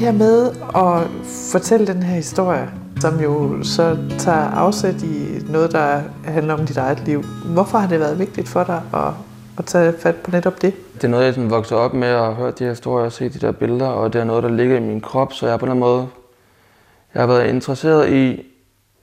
Her 0.07 0.13
med 0.13 0.51
at 0.77 1.11
fortælle 1.53 1.87
den 1.87 2.03
her 2.03 2.15
historie, 2.15 2.71
som 3.01 3.21
jo 3.21 3.63
så 3.63 3.99
tager 4.19 4.51
afsæt 4.51 5.03
i 5.03 5.43
noget, 5.49 5.73
der 5.73 6.01
handler 6.25 6.55
om 6.55 6.67
dit 6.67 6.77
eget 6.77 7.03
liv. 7.07 7.23
Hvorfor 7.45 7.79
har 7.79 7.89
det 7.89 8.01
været 8.01 8.19
vigtigt 8.19 8.49
for 8.49 8.65
dig 8.65 8.83
at, 8.95 9.13
at 9.59 9.65
tage 9.65 9.93
fat 9.99 10.17
på 10.17 10.31
netop 10.31 10.63
det? 10.63 10.75
Det 10.95 11.05
er 11.05 11.09
noget, 11.09 11.25
jeg 11.25 11.35
sådan 11.35 11.51
vokser 11.51 11.77
op 11.77 11.95
med 11.95 12.09
at 12.09 12.35
høre 12.35 12.51
de 12.51 12.65
her 12.65 12.71
historier 12.71 13.07
og 13.07 13.13
se 13.13 13.29
de 13.29 13.39
der 13.39 13.53
billeder, 13.53 13.87
og 13.87 14.13
det 14.13 14.21
er 14.21 14.25
noget, 14.25 14.43
der 14.43 14.49
ligger 14.49 14.77
i 14.77 14.81
min 14.81 15.01
krop, 15.01 15.33
så 15.33 15.47
jeg 15.47 15.53
er 15.53 15.59
på 15.59 15.67
den 15.67 15.79
måde 15.79 16.09
jeg 17.15 17.23
har 17.23 17.27
været 17.27 17.49
interesseret 17.49 18.13
i 18.13 18.47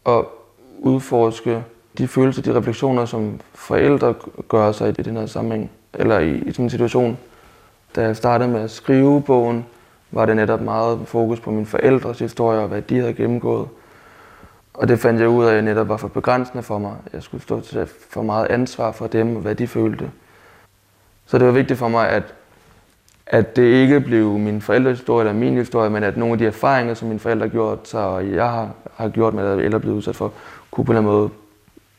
at 0.06 0.26
udforske 0.80 1.64
de 1.98 2.08
følelser, 2.08 2.42
de 2.42 2.58
refleksioner, 2.58 3.06
som 3.06 3.40
forældre 3.54 4.14
gør 4.48 4.72
sig 4.72 4.90
i 4.90 4.92
den 4.92 5.18
her 5.18 5.26
sammenhæng, 5.26 5.72
eller 5.94 6.20
i, 6.20 6.36
i 6.36 6.52
sådan 6.52 6.66
en 6.66 6.70
situation. 6.70 7.18
Da 7.96 8.02
jeg 8.02 8.16
startede 8.16 8.50
med 8.50 8.62
at 8.62 8.72
skrive 8.72 9.22
bogen, 9.22 9.66
var 10.13 10.25
det 10.25 10.36
netop 10.36 10.62
meget 10.62 11.00
fokus 11.05 11.39
på 11.39 11.51
mine 11.51 11.65
forældres 11.65 12.20
historie 12.20 12.60
og 12.60 12.67
hvad 12.67 12.82
de 12.82 13.00
havde 13.00 13.13
gennemgået. 13.13 13.67
Og 14.74 14.88
det 14.88 15.00
fandt 15.00 15.22
jeg 15.22 15.29
ud 15.29 15.46
af, 15.46 15.55
at 15.55 15.63
netop 15.63 15.89
var 15.89 15.98
for 15.98 16.08
begrænsende 16.08 16.63
for 16.63 16.77
mig. 16.77 16.96
Jeg 17.13 17.24
skulle 17.24 17.43
stå 17.43 17.62
til 17.62 17.88
for 18.10 18.22
meget 18.22 18.48
ansvar 18.48 18.91
for 18.91 19.08
dem 19.08 19.36
og 19.36 19.41
hvad 19.41 19.55
de 19.55 19.67
følte. 19.67 20.12
Så 21.25 21.38
det 21.38 21.48
var 21.48 21.53
vigtigt 21.53 21.79
for 21.79 21.88
mig, 21.88 22.10
at, 22.10 22.24
at 23.27 23.55
det 23.55 23.63
ikke 23.63 24.00
blev 24.00 24.38
min 24.38 24.62
forældres 24.62 24.98
historie 24.98 25.22
eller 25.22 25.39
min 25.39 25.53
historie, 25.53 25.89
men 25.89 26.03
at 26.03 26.17
nogle 26.17 26.34
af 26.34 26.38
de 26.38 26.46
erfaringer, 26.46 26.93
som 26.93 27.08
mine 27.08 27.20
forældre 27.20 27.48
har 27.48 27.51
gjort 27.51 27.88
sig, 27.88 28.05
og 28.05 28.32
jeg 28.32 28.50
har, 28.50 28.70
har 28.96 29.10
gjort 29.10 29.34
med, 29.34 29.58
eller 29.58 29.77
blevet 29.77 29.96
udsat 29.96 30.15
for, 30.15 30.34
kunne 30.72 30.86
på 30.86 30.91
en 30.91 30.98
eller 30.98 31.10
anden 31.10 31.20
måde 31.20 31.29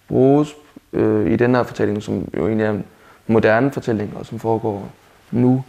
bruges 0.09 0.55
øh, 0.93 1.33
i 1.33 1.37
den 1.37 1.55
her 1.55 1.63
fortælling, 1.63 2.03
som 2.03 2.29
jo 2.37 2.47
egentlig 2.47 2.65
er 2.65 2.71
en 2.71 2.85
moderne 3.27 3.71
fortælling, 3.71 4.17
og 4.17 4.27
som 4.27 4.39
foregår 4.39 4.89
nu. 5.31 5.65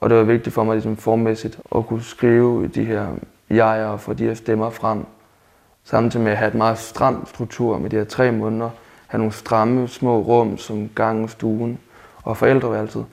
Og 0.00 0.10
det 0.10 0.18
var 0.18 0.24
vigtigt 0.24 0.54
for 0.54 0.64
mig 0.64 0.74
ligesom 0.74 0.96
formmæssigt 0.96 1.58
at 1.76 1.86
kunne 1.86 2.02
skrive 2.02 2.68
de 2.68 2.84
her 2.84 3.06
jeger 3.50 3.86
og 3.86 4.00
få 4.00 4.12
de 4.12 4.24
her 4.24 4.34
stemmer 4.34 4.70
frem. 4.70 5.04
Samtidig 5.84 6.24
med 6.24 6.32
at 6.32 6.38
have 6.38 6.48
et 6.48 6.54
meget 6.54 6.78
stram 6.78 7.26
struktur 7.26 7.78
med 7.78 7.90
de 7.90 7.96
her 7.96 8.04
tre 8.04 8.32
måneder. 8.32 8.70
Have 9.06 9.18
nogle 9.18 9.32
stramme 9.32 9.88
små 9.88 10.20
rum 10.20 10.58
som 10.58 10.90
gangen, 10.94 11.28
stuen 11.28 11.78
og 12.22 12.36
forældreværelset. 12.36 13.06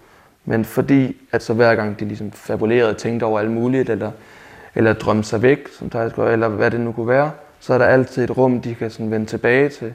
Men 0.45 0.65
fordi, 0.65 1.17
at 1.31 1.43
så 1.43 1.53
hver 1.53 1.75
gang 1.75 1.99
de 1.99 2.05
ligesom 2.05 2.31
fabulerede 2.31 2.89
og 2.89 2.97
tænkte 2.97 3.23
over 3.23 3.39
alt 3.39 3.51
muligt, 3.51 3.89
eller, 3.89 4.11
eller 4.75 4.93
drømte 4.93 5.27
sig 5.27 5.41
væk, 5.41 5.67
som 5.67 5.89
Thijs 5.89 6.13
gør, 6.13 6.31
eller 6.31 6.47
hvad 6.47 6.71
det 6.71 6.79
nu 6.79 6.91
kunne 6.91 7.07
være, 7.07 7.31
så 7.59 7.73
er 7.73 7.77
der 7.77 7.85
altid 7.85 8.23
et 8.23 8.37
rum, 8.37 8.61
de 8.61 8.75
kan 8.75 8.91
sådan 8.91 9.11
vende 9.11 9.25
tilbage 9.25 9.69
til. 9.69 9.93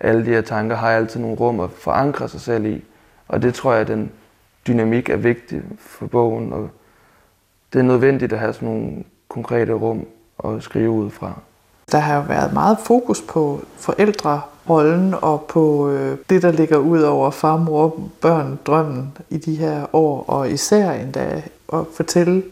Alle 0.00 0.24
de 0.26 0.30
her 0.30 0.40
tanker 0.40 0.76
har 0.76 0.90
altid 0.90 1.20
nogle 1.20 1.36
rum 1.36 1.60
at 1.60 1.70
forankre 1.70 2.28
sig 2.28 2.40
selv 2.40 2.66
i. 2.66 2.84
Og 3.28 3.42
det 3.42 3.54
tror 3.54 3.74
jeg, 3.74 3.88
den 3.88 4.10
dynamik 4.66 5.08
er 5.08 5.16
vigtig 5.16 5.62
for 5.78 6.06
bogen, 6.06 6.52
og 6.52 6.70
det 7.72 7.78
er 7.78 7.82
nødvendigt 7.82 8.32
at 8.32 8.38
have 8.38 8.52
sådan 8.52 8.68
nogle 8.68 9.04
konkrete 9.28 9.72
rum 9.72 10.06
at 10.44 10.62
skrive 10.62 10.90
ud 10.90 11.10
fra. 11.10 11.32
Der 11.92 11.98
har 11.98 12.16
jo 12.16 12.22
været 12.22 12.52
meget 12.52 12.78
fokus 12.78 13.22
på 13.22 13.60
forældrerollen 13.76 15.14
og 15.22 15.44
på 15.48 15.90
øh, 15.90 16.18
det, 16.30 16.42
der 16.42 16.52
ligger 16.52 16.76
ud 16.76 17.02
over 17.02 17.30
far, 17.30 17.56
mor, 17.56 18.00
børn, 18.20 18.58
drømmen 18.66 19.16
i 19.30 19.38
de 19.38 19.54
her 19.54 19.86
år, 19.92 20.24
og 20.28 20.50
især 20.50 20.90
endda 20.90 21.42
at 21.72 21.80
fortælle 21.94 22.42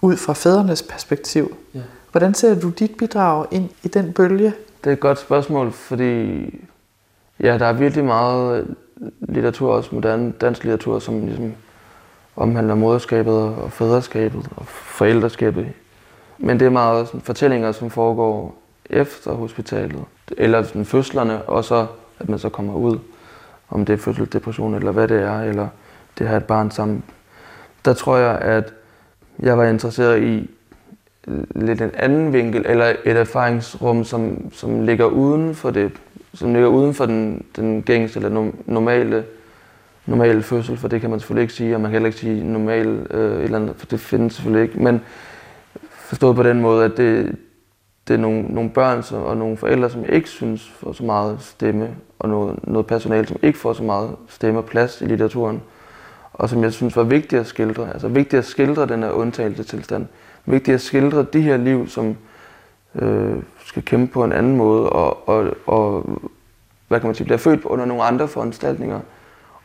ud 0.00 0.16
fra 0.16 0.32
fædrenes 0.32 0.82
perspektiv. 0.82 1.56
Ja. 1.74 1.80
Hvordan 2.10 2.34
ser 2.34 2.60
du 2.60 2.70
dit 2.70 2.96
bidrag 2.98 3.46
ind 3.50 3.68
i 3.82 3.88
den 3.88 4.12
bølge? 4.12 4.54
Det 4.84 4.90
er 4.90 4.92
et 4.92 5.00
godt 5.00 5.18
spørgsmål, 5.18 5.72
fordi 5.72 6.44
ja, 7.40 7.58
der 7.58 7.66
er 7.66 7.72
virkelig 7.72 8.04
meget 8.04 8.74
litteratur, 9.20 9.72
også 9.72 9.94
moderne 9.94 10.32
dansk 10.40 10.64
litteratur, 10.64 10.98
som 10.98 11.26
ligesom 11.26 11.52
omhandler 12.36 12.74
moderskabet 12.74 13.34
og 13.34 13.72
fædreskabet 13.72 14.48
og 14.56 14.66
forældreskabet. 14.66 15.66
Men 16.38 16.60
det 16.60 16.66
er 16.66 16.70
meget 16.70 17.06
sådan, 17.06 17.20
fortællinger, 17.20 17.72
som 17.72 17.90
foregår 17.90 18.62
efter 18.90 19.32
hospitalet, 19.32 20.04
eller 20.38 20.62
sådan, 20.62 20.84
fødslerne, 20.84 21.42
og 21.42 21.64
så 21.64 21.86
at 22.18 22.28
man 22.28 22.38
så 22.38 22.48
kommer 22.48 22.74
ud, 22.74 22.98
om 23.70 23.84
det 23.84 23.92
er 23.92 23.96
fødselsdepression 23.96 24.74
eller 24.74 24.92
hvad 24.92 25.08
det 25.08 25.22
er, 25.22 25.40
eller 25.40 25.68
det 26.18 26.28
har 26.28 26.36
et 26.36 26.44
barn 26.44 26.70
sammen. 26.70 27.04
Der 27.84 27.92
tror 27.92 28.16
jeg, 28.16 28.38
at 28.38 28.72
jeg 29.40 29.58
var 29.58 29.64
interesseret 29.64 30.22
i 30.22 30.50
lidt 31.54 31.80
en 31.80 31.90
anden 31.94 32.32
vinkel, 32.32 32.66
eller 32.66 32.92
et 33.04 33.16
erfaringsrum, 33.16 34.04
som, 34.04 34.50
som 34.52 34.80
ligger 34.80 35.04
uden 35.04 35.54
for 35.54 35.70
det 35.70 35.92
som 36.34 36.52
ligger 36.52 36.68
uden 36.68 36.94
for 36.94 37.06
den, 37.06 37.44
den 37.56 37.82
gængse 37.82 38.18
eller 38.18 38.50
normale, 38.66 39.24
normale 40.06 40.42
fødsel, 40.42 40.76
for 40.76 40.88
det 40.88 41.00
kan 41.00 41.10
man 41.10 41.20
selvfølgelig 41.20 41.42
ikke 41.42 41.54
sige, 41.54 41.74
og 41.74 41.80
man 41.80 41.90
kan 41.90 41.92
heller 41.92 42.06
ikke 42.06 42.18
sige 42.18 42.44
normal 42.44 43.06
øh, 43.10 43.44
eller 43.44 43.58
andet, 43.58 43.76
for 43.76 43.86
det 43.86 44.00
findes 44.00 44.34
selvfølgelig 44.34 44.62
ikke. 44.62 44.82
Men 44.82 45.00
forstået 45.90 46.36
på 46.36 46.42
den 46.42 46.60
måde, 46.60 46.84
at 46.84 46.96
det, 46.96 47.36
det 48.08 48.14
er 48.14 48.18
nogle, 48.18 48.42
nogle 48.42 48.70
børn 48.70 49.02
som, 49.02 49.22
og 49.22 49.36
nogle 49.36 49.56
forældre, 49.56 49.90
som 49.90 50.04
ikke 50.08 50.28
synes 50.28 50.68
får 50.68 50.92
så 50.92 51.04
meget 51.04 51.36
stemme, 51.40 51.88
og 52.18 52.28
noget, 52.28 52.58
noget 52.62 52.86
personale, 52.86 53.26
som 53.26 53.36
ikke 53.42 53.58
får 53.58 53.72
så 53.72 53.82
meget 53.82 54.10
stemme 54.28 54.58
og 54.58 54.64
plads 54.64 55.00
i 55.00 55.04
litteraturen, 55.04 55.62
og 56.32 56.48
som 56.48 56.62
jeg 56.62 56.72
synes 56.72 56.96
var 56.96 57.02
vigtigt 57.02 57.40
at 57.40 57.46
skildre. 57.46 57.92
Altså 57.92 58.08
vigtigt 58.08 58.38
at 58.38 58.44
skildre 58.44 58.86
den 58.86 59.02
her 59.02 59.10
undtagelsestilstand. 59.10 60.06
Vigtigt 60.46 60.74
at 60.74 60.80
skildre 60.80 61.26
de 61.32 61.40
her 61.40 61.56
liv, 61.56 61.88
som 61.88 62.16
øh, 62.94 63.42
skal 63.64 63.84
kæmpe 63.84 64.12
på 64.12 64.24
en 64.24 64.32
anden 64.32 64.56
måde, 64.56 64.90
og, 64.90 65.28
og, 65.28 65.56
og 65.66 66.04
hvad 66.88 67.00
kan 67.00 67.08
man 67.08 67.14
sige, 67.14 67.24
bliver 67.24 67.38
født 67.38 67.64
under 67.64 67.84
nogle 67.84 68.02
andre 68.02 68.28
foranstaltninger. 68.28 69.00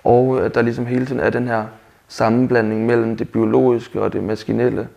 Og 0.03 0.45
at 0.45 0.55
der 0.55 0.61
ligesom 0.61 0.85
hele 0.85 1.05
tiden 1.05 1.19
er 1.19 1.29
den 1.29 1.47
her 1.47 1.65
sammenblanding 2.07 2.85
mellem 2.85 3.17
det 3.17 3.29
biologiske 3.29 4.01
og 4.01 4.13
det 4.13 4.23
maskinelle, 4.23 4.87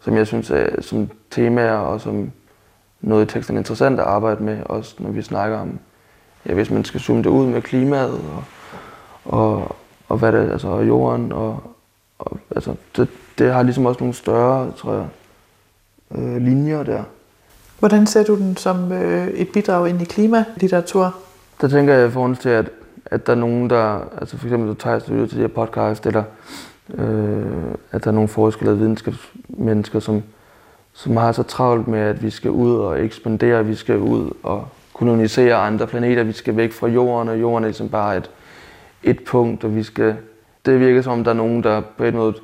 som 0.00 0.16
jeg 0.16 0.26
synes 0.26 0.50
er 0.50 0.80
som 0.80 1.10
temaer 1.30 1.76
og 1.76 2.00
som 2.00 2.32
noget 3.00 3.24
i 3.24 3.32
teksten 3.32 3.56
er 3.56 3.60
interessant 3.60 4.00
at 4.00 4.06
arbejde 4.06 4.42
med, 4.42 4.62
også 4.64 4.94
når 4.98 5.10
vi 5.10 5.22
snakker 5.22 5.58
om, 5.58 5.78
ja, 6.46 6.54
hvis 6.54 6.70
man 6.70 6.84
skal 6.84 7.00
zoome 7.00 7.22
det 7.22 7.30
ud 7.30 7.46
med 7.46 7.62
klimaet 7.62 8.20
og, 8.34 8.44
og, 9.24 9.76
og 10.08 10.18
hvad 10.18 10.32
det, 10.32 10.50
altså 10.50 10.68
og 10.68 10.88
jorden, 10.88 11.32
og, 11.32 11.62
og 12.18 12.38
altså, 12.50 12.74
det, 12.96 13.08
det 13.38 13.52
har 13.52 13.62
ligesom 13.62 13.86
også 13.86 14.00
nogle 14.00 14.14
større, 14.14 14.72
tror 14.72 14.94
jeg, 14.94 15.06
øh, 16.14 16.36
linjer 16.36 16.82
der. 16.82 17.02
Hvordan 17.82 18.06
ser 18.06 18.24
du 18.24 18.36
den 18.36 18.56
som 18.56 18.92
øh, 18.92 19.28
et 19.28 19.48
bidrag 19.48 19.88
ind 19.88 20.02
i 20.02 20.04
klimalitteratur? 20.04 21.14
Der 21.60 21.68
tænker 21.68 21.94
jeg 21.94 22.08
i 22.08 22.10
forhold 22.10 22.36
til, 22.36 22.48
at, 22.48 22.70
at 23.06 23.26
der 23.26 23.32
er 23.32 23.36
nogen, 23.36 23.70
der, 23.70 24.00
altså 24.20 24.38
for 24.38 24.46
eksempel, 24.46 24.68
du 24.68 24.74
tager 24.74 24.98
til 24.98 25.30
de 25.30 25.36
her 25.36 25.48
podcast, 25.48 26.06
eller 26.06 26.22
øh, 26.94 27.44
at 27.92 28.04
der 28.04 28.10
er 28.10 28.14
nogle 28.14 28.28
forskere 28.28 28.62
eller 28.62 28.78
videnskabsmennesker, 28.78 30.00
som, 30.00 30.22
som 30.92 31.16
har 31.16 31.32
så 31.32 31.42
travlt 31.42 31.88
med, 31.88 32.00
at 32.00 32.22
vi 32.22 32.30
skal 32.30 32.50
ud 32.50 32.76
og 32.76 33.04
ekspandere, 33.04 33.66
vi 33.66 33.74
skal 33.74 33.98
ud 33.98 34.30
og 34.42 34.68
kolonisere 34.94 35.54
andre 35.54 35.86
planeter, 35.86 36.22
vi 36.22 36.32
skal 36.32 36.56
væk 36.56 36.72
fra 36.72 36.88
jorden, 36.88 37.28
og 37.28 37.40
jorden 37.40 37.64
er 37.64 37.68
ligesom 37.68 37.88
bare 37.88 38.16
et, 38.16 38.30
et 39.02 39.24
punkt, 39.24 39.64
og 39.64 39.76
vi 39.76 39.82
skal, 39.82 40.16
det 40.66 40.80
virker 40.80 41.02
som 41.02 41.12
om, 41.12 41.24
der 41.24 41.30
er 41.30 41.36
nogen, 41.36 41.62
der 41.62 41.82
på 41.98 42.04
en 42.04 42.16
måde 42.16 42.34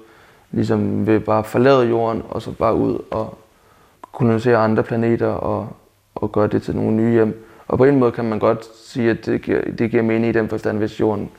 ligesom 0.52 1.06
vil 1.06 1.20
bare 1.20 1.44
forlade 1.44 1.88
jorden, 1.88 2.22
og 2.28 2.42
så 2.42 2.52
bare 2.52 2.74
ud 2.74 2.98
og, 3.10 3.38
kolonisere 4.18 4.56
andre 4.56 4.82
planeter 4.82 5.26
og, 5.26 5.68
og 6.14 6.32
gøre 6.32 6.46
det 6.46 6.62
til 6.62 6.76
nogle 6.76 6.92
nye 6.92 7.12
hjem. 7.12 7.44
Og 7.68 7.78
på 7.78 7.84
en 7.84 7.98
måde 7.98 8.12
kan 8.12 8.24
man 8.24 8.38
godt 8.38 8.64
sige, 8.76 9.10
at 9.10 9.26
det 9.26 9.42
giver, 9.42 9.62
det 9.78 9.90
giver 9.90 10.02
mening 10.02 10.26
i 10.26 10.32
den 10.32 10.48
forstand, 10.48 10.78
hvis 10.78 11.00
jorden 11.00 11.30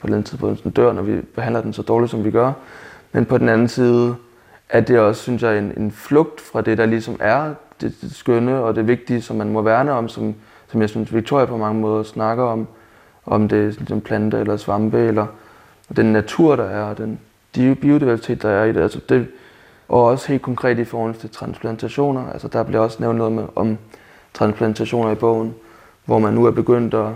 på 0.00 0.06
den 0.06 0.22
tidspunkt 0.22 0.76
dør, 0.76 0.92
når 0.92 1.02
vi 1.02 1.20
behandler 1.20 1.62
den 1.62 1.72
så 1.72 1.82
dårligt, 1.82 2.10
som 2.10 2.24
vi 2.24 2.30
gør. 2.30 2.52
Men 3.12 3.24
på 3.24 3.38
den 3.38 3.48
anden 3.48 3.68
side 3.68 4.16
er 4.68 4.80
det 4.80 4.98
også, 4.98 5.22
synes 5.22 5.42
jeg, 5.42 5.58
en, 5.58 5.72
en 5.76 5.90
flugt 5.90 6.40
fra 6.40 6.60
det, 6.60 6.78
der 6.78 6.86
ligesom 6.86 7.16
er 7.20 7.54
det, 7.80 7.94
det 8.00 8.14
skønne 8.14 8.58
og 8.58 8.76
det 8.76 8.88
vigtige, 8.88 9.22
som 9.22 9.36
man 9.36 9.48
må 9.48 9.62
værne 9.62 9.92
om, 9.92 10.08
som, 10.08 10.34
som 10.68 10.80
jeg 10.80 10.88
synes, 10.88 11.14
Victoria 11.14 11.44
på 11.44 11.56
mange 11.56 11.80
måder 11.80 12.02
snakker 12.02 12.44
om. 12.44 12.66
Om 13.26 13.48
det 13.48 13.58
er 13.58 13.70
ligesom 13.70 14.00
planter 14.00 14.38
eller 14.38 14.56
svampe, 14.56 14.98
eller 14.98 15.26
den 15.96 16.12
natur, 16.12 16.56
der 16.56 16.64
er, 16.64 16.94
den 16.94 17.18
biodiversitet, 17.54 18.42
der 18.42 18.48
er 18.48 18.64
i 18.64 18.72
det. 18.72 18.80
Altså 18.80 19.00
det, 19.08 19.26
og 19.88 20.04
også 20.04 20.28
helt 20.28 20.42
konkret 20.42 20.78
i 20.78 20.84
forhold 20.84 21.14
til 21.14 21.30
transplantationer. 21.30 22.32
Altså 22.32 22.48
der 22.48 22.62
bliver 22.62 22.80
også 22.80 22.96
nævnt 23.00 23.18
noget 23.18 23.32
med, 23.32 23.44
om 23.56 23.78
transplantationer 24.34 25.10
i 25.10 25.14
bogen, 25.14 25.54
hvor 26.04 26.18
man 26.18 26.34
nu 26.34 26.44
er 26.44 26.50
begyndt 26.50 26.94
at, 26.94 27.12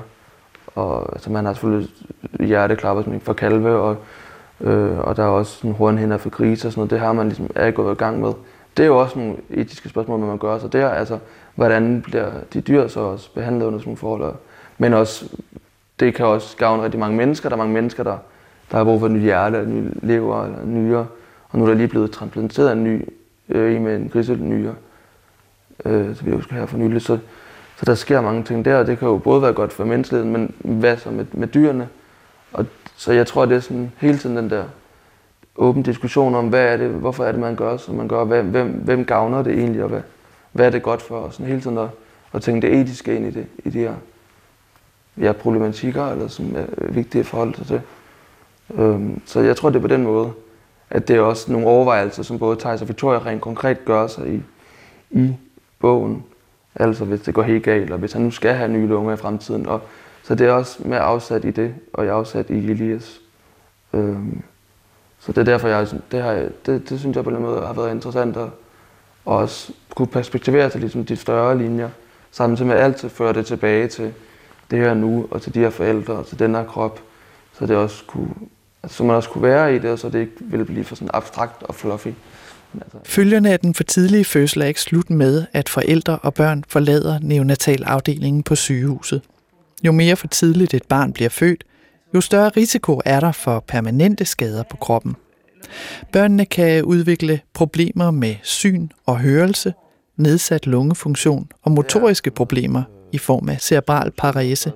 og, 0.75 1.13
altså 1.13 1.31
man 1.31 1.45
har 1.45 1.53
selvfølgelig 1.53 1.91
hjerteklapper 2.41 3.19
for 3.23 3.33
kalve, 3.33 3.71
og, 3.71 3.97
øh, 4.61 4.99
og 4.99 5.17
der 5.17 5.23
er 5.23 5.29
også 5.29 5.53
sådan 5.53 5.73
hornhinder 5.73 6.17
for 6.17 6.31
grise 6.31 6.69
og 6.69 6.73
sådan 6.73 6.81
noget. 6.81 6.91
Det 6.91 7.01
har 7.01 7.13
man 7.13 7.27
ligesom 7.27 7.51
er 7.55 7.71
gået 7.71 7.95
i 7.95 7.99
gang 7.99 8.21
med. 8.21 8.33
det 8.77 8.83
er 8.83 8.87
jo 8.87 8.99
også 8.99 9.19
nogle 9.19 9.37
etiske 9.51 9.89
spørgsmål, 9.89 10.21
man 10.21 10.39
gør 10.39 10.59
sig 10.59 10.73
der. 10.73 10.89
Altså, 10.89 11.19
hvordan 11.55 12.03
bliver 12.03 12.31
de 12.53 12.61
dyr 12.61 12.89
så 12.89 13.01
også 13.01 13.35
behandlet 13.35 13.67
under 13.67 13.79
sådan 13.79 13.89
nogle 13.89 13.97
forhold? 13.97 14.35
Men 14.79 14.95
også, 14.95 15.29
det 16.01 16.15
kan 16.15 16.27
også 16.27 16.57
gavne 16.57 16.83
rigtig 16.83 17.01
mange 17.01 17.17
mennesker. 17.17 17.49
Der 17.49 17.57
er 17.57 17.59
mange 17.59 17.75
mennesker, 17.75 18.03
der, 18.03 18.19
der 18.71 18.77
har 18.77 18.85
brug 18.85 19.01
for 19.01 19.07
et 19.07 19.13
nyt 19.13 19.23
hjerte, 19.23 19.59
eller 19.59 19.71
ny 19.71 19.91
lever, 20.03 20.45
eller 20.45 20.65
nyere. 20.65 21.07
Og 21.51 21.59
nu 21.59 21.65
er 21.65 21.69
der 21.69 21.75
lige 21.75 21.89
blevet 21.89 22.11
transplanteret 22.11 22.73
en 22.73 22.85
ny 22.85 23.09
øh, 23.49 23.77
en 23.77 23.85
med 23.85 23.97
en 23.97 24.09
griselnyre, 24.09 24.75
øh, 25.85 26.17
så 26.17 26.25
vi 26.25 26.31
husker 26.31 26.55
her 26.55 26.67
for 26.67 26.79
nylig. 26.79 27.03
Så, 27.03 27.19
så 27.77 27.87
der 27.87 27.95
sker 27.95 28.21
mange 28.21 28.43
ting 28.45 28.65
der, 28.65 28.77
og 28.77 28.87
det 28.87 28.99
kan 28.99 29.09
jo 29.09 29.19
både 29.19 29.43
være 29.43 29.53
godt 29.53 29.73
for 29.73 29.85
menneskeligheden, 29.85 30.33
men 30.33 30.55
hvad 30.59 30.97
så 30.97 31.11
med, 31.11 31.27
med 31.33 31.49
dyrene? 31.49 31.89
Og, 32.53 32.67
så 32.97 33.13
jeg 33.13 33.27
tror, 33.27 33.45
det 33.45 33.57
er 33.57 33.61
sådan 33.61 33.93
hele 33.99 34.19
tiden 34.19 34.37
den 34.37 34.51
der 34.51 34.65
åben 35.57 35.83
diskussion 35.83 36.35
om, 36.35 36.49
hvad 36.49 36.73
er 36.73 36.77
det, 36.77 36.91
hvorfor 36.91 37.25
er 37.25 37.33
det, 37.33 37.41
man 37.41 37.57
gør, 37.57 37.77
som 37.77 37.95
man 37.95 38.09
gør, 38.09 38.25
hvem, 38.25 38.47
hvem, 38.47 38.69
hvem 38.69 39.05
gavner 39.05 39.43
det 39.43 39.59
egentlig, 39.59 39.83
og 39.83 39.89
hvad, 39.89 40.01
hvad 40.53 40.67
er 40.67 40.71
det 40.71 40.83
godt 40.83 41.03
for 41.03 41.19
og 41.19 41.33
Sådan 41.33 41.47
hele 41.47 41.61
tiden 41.61 41.79
at, 41.79 41.89
at 42.33 42.43
tænke 42.43 42.67
det 42.67 42.81
etiske 42.81 43.17
ind 43.17 43.27
i, 43.27 43.31
det, 43.31 43.47
i 43.65 43.71
de 43.71 43.79
her 43.79 43.95
ja, 45.21 45.33
problematikker, 45.33 46.07
eller 46.07 46.29
som 46.29 46.57
er 46.57 46.65
vigtige 46.89 47.25
forhold 47.25 47.55
til 47.55 47.69
det. 47.69 47.83
Øhm, 48.75 49.21
så 49.27 49.41
jeg 49.41 49.57
tror, 49.57 49.71
det 49.71 49.77
er 49.77 49.81
på 49.81 49.87
den 49.89 50.03
måde, 50.03 50.33
at 50.91 51.09
det 51.09 51.17
er 51.17 51.21
også 51.21 51.53
nogle 51.53 51.67
overvejelser, 51.67 52.23
som 52.23 52.39
både 52.39 52.57
Thijs 52.61 52.83
og 52.83 52.89
Victoria 52.89 53.19
rent 53.19 53.41
konkret 53.41 53.85
gør 53.85 54.07
sig 54.07 54.35
i, 54.35 54.43
i 55.11 55.37
bogen. 55.79 56.25
Altså 56.75 57.05
hvis 57.05 57.21
det 57.21 57.35
går 57.35 57.43
helt 57.43 57.65
galt, 57.65 57.91
og 57.91 57.99
hvis 57.99 58.13
han 58.13 58.23
nu 58.23 58.31
skal 58.31 58.55
have 58.55 58.69
nye 58.69 58.87
lunger 58.87 59.13
i 59.13 59.17
fremtiden. 59.17 59.67
Og, 59.67 59.81
så 60.23 60.35
det 60.35 60.47
er 60.47 60.53
også 60.53 60.79
med 60.85 60.99
afsat 61.01 61.45
i 61.45 61.51
det, 61.51 61.75
og 61.93 62.05
jeg 62.05 62.11
er 62.11 62.17
afsat 62.17 62.51
i 62.51 62.71
Elias. 62.71 63.21
Øhm, 63.93 64.43
så 65.19 65.33
det 65.33 65.39
er 65.39 65.45
derfor, 65.45 65.69
jeg, 65.69 65.89
det, 66.13 66.23
har, 66.23 66.49
det, 66.67 66.91
det 66.91 67.01
synes 67.01 67.17
jeg 67.17 67.25
på 67.25 67.31
en 67.31 67.43
måde 67.43 67.67
har 67.67 67.73
været 67.73 67.91
interessant 67.91 68.37
at 68.37 68.49
også 69.25 69.73
kunne 69.95 70.09
perspektivere 70.09 70.71
til 70.71 70.81
ligesom 70.81 71.05
de 71.05 71.17
større 71.17 71.59
linjer, 71.59 71.91
samtidig 72.31 72.67
med 72.67 72.77
altid 72.77 73.09
føre 73.09 73.33
det 73.33 73.47
tilbage 73.47 73.89
til 73.89 74.15
det 74.71 74.79
her 74.79 74.95
nu, 74.95 75.27
og 75.31 75.43
til 75.43 75.55
de 75.55 75.61
her 75.61 75.71
forældre, 75.71 76.15
og 76.15 76.27
til 76.27 76.39
den 76.39 76.55
her 76.55 76.65
krop, 76.65 77.01
så 77.53 77.67
det 77.67 77.77
også 77.77 78.05
kunne, 78.07 78.35
så 78.89 79.05
man 79.05 79.17
også 79.17 79.29
kunne 79.29 79.43
være 79.43 79.75
i 79.75 79.79
det, 79.79 79.91
og 79.91 79.99
så 79.99 80.09
det 80.09 80.21
ikke 80.21 80.33
ville 80.41 80.65
blive 80.65 80.85
for 80.85 80.95
sådan 80.95 81.11
abstrakt 81.15 81.63
og 81.63 81.75
fluffy. 81.75 82.09
Altså. 82.75 82.99
Følgerne 83.05 83.51
af 83.53 83.61
den 83.61 83.75
for 83.75 83.85
tidlige 83.85 84.25
fødsel 84.25 84.63
er 84.63 84.67
ikke 84.67 84.81
slut 84.81 85.11
med, 85.11 85.47
at 85.53 85.69
forældre 85.69 86.19
og 86.19 86.35
børn 86.35 86.65
forlader 86.69 87.19
neonatalafdelingen 87.23 88.43
på 88.43 88.55
sygehuset. 88.55 89.23
Jo 89.85 89.93
mere 89.93 90.17
for 90.17 90.27
tidligt 90.27 90.75
et 90.75 90.87
barn 90.89 91.13
bliver 91.13 91.31
født, 91.31 91.65
jo 92.15 92.21
større 92.21 92.49
risiko 92.49 93.01
er 93.05 93.21
der 93.21 93.33
for 93.33 93.65
permanente 93.69 94.25
skader 94.25 94.63
på 94.71 94.77
kroppen. 94.77 95.17
Børnene 96.13 96.47
kan 96.47 96.85
udvikle 96.85 97.41
problemer 97.55 98.11
med 98.11 98.35
syn 98.43 98.89
og 99.07 99.19
hørelse, 99.19 99.75
nedsat 100.17 100.67
lungefunktion 100.67 101.49
og 101.63 101.71
motoriske 101.71 102.31
problemer 102.31 102.83
i 103.13 103.19
form 103.19 103.49
af 103.49 103.61
cerebral 103.61 104.11
parese. 104.11 104.73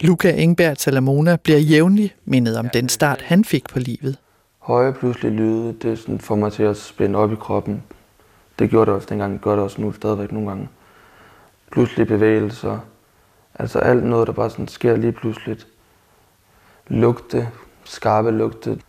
Luca 0.00 0.30
Engberg 0.30 0.78
Talamona 0.78 1.36
bliver 1.36 1.58
jævnligt 1.58 2.16
mindet 2.24 2.58
om 2.58 2.68
den 2.68 2.88
start, 2.88 3.20
han 3.20 3.44
fik 3.44 3.68
på 3.68 3.78
livet. 3.78 4.16
Høje 4.58 4.92
pludselig 4.92 5.32
lyde, 5.32 5.72
det 5.82 5.98
sådan 5.98 6.18
får 6.18 6.36
mig 6.36 6.52
til 6.52 6.62
at 6.62 6.76
spænde 6.76 7.18
op 7.18 7.32
i 7.32 7.36
kroppen. 7.36 7.82
Det 8.58 8.70
gjorde 8.70 8.86
det 8.86 8.94
også 8.94 9.06
dengang, 9.10 9.32
det 9.32 9.42
gør 9.42 9.54
det 9.54 9.64
også 9.64 9.80
nu 9.80 9.92
stadigvæk 9.92 10.32
nogle 10.32 10.48
gange. 10.48 10.68
Pludselig 11.72 12.06
bevægelser, 12.06 12.78
altså 13.54 13.78
alt 13.78 14.04
noget, 14.04 14.26
der 14.26 14.32
bare 14.32 14.50
sådan 14.50 14.68
sker 14.68 14.96
lige 14.96 15.12
pludseligt 15.12 15.66
lugte, 16.88 17.48
skarpe 17.84 18.30
lugte. 18.30 18.80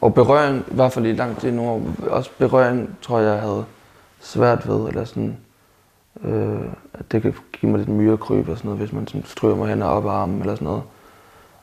Og 0.00 0.14
berøring, 0.14 0.64
i 0.70 0.74
hvert 0.74 0.92
fald 0.92 1.06
i 1.06 1.12
lang 1.12 1.40
tid 1.40 1.52
nu, 1.52 1.94
også 2.06 2.30
berøring, 2.38 2.96
tror 3.02 3.20
jeg, 3.20 3.32
jeg 3.32 3.40
havde 3.40 3.64
svært 4.20 4.68
ved, 4.68 4.88
eller 4.88 5.04
sådan, 5.04 5.36
øh, 6.24 6.60
at 6.94 7.12
det 7.12 7.22
kan 7.22 7.34
give 7.60 7.70
mig 7.70 7.78
lidt 7.78 7.88
myrekryb 7.88 8.48
og 8.48 8.56
sådan 8.56 8.68
noget, 8.68 8.80
hvis 8.80 8.92
man 8.92 9.06
sådan 9.06 9.24
stryger 9.24 9.56
mig 9.56 9.68
hen 9.68 9.82
og 9.82 9.90
op 9.90 10.04
ad 10.04 10.10
armen 10.10 10.40
eller 10.40 10.54
sådan 10.54 10.66
noget. 10.66 10.82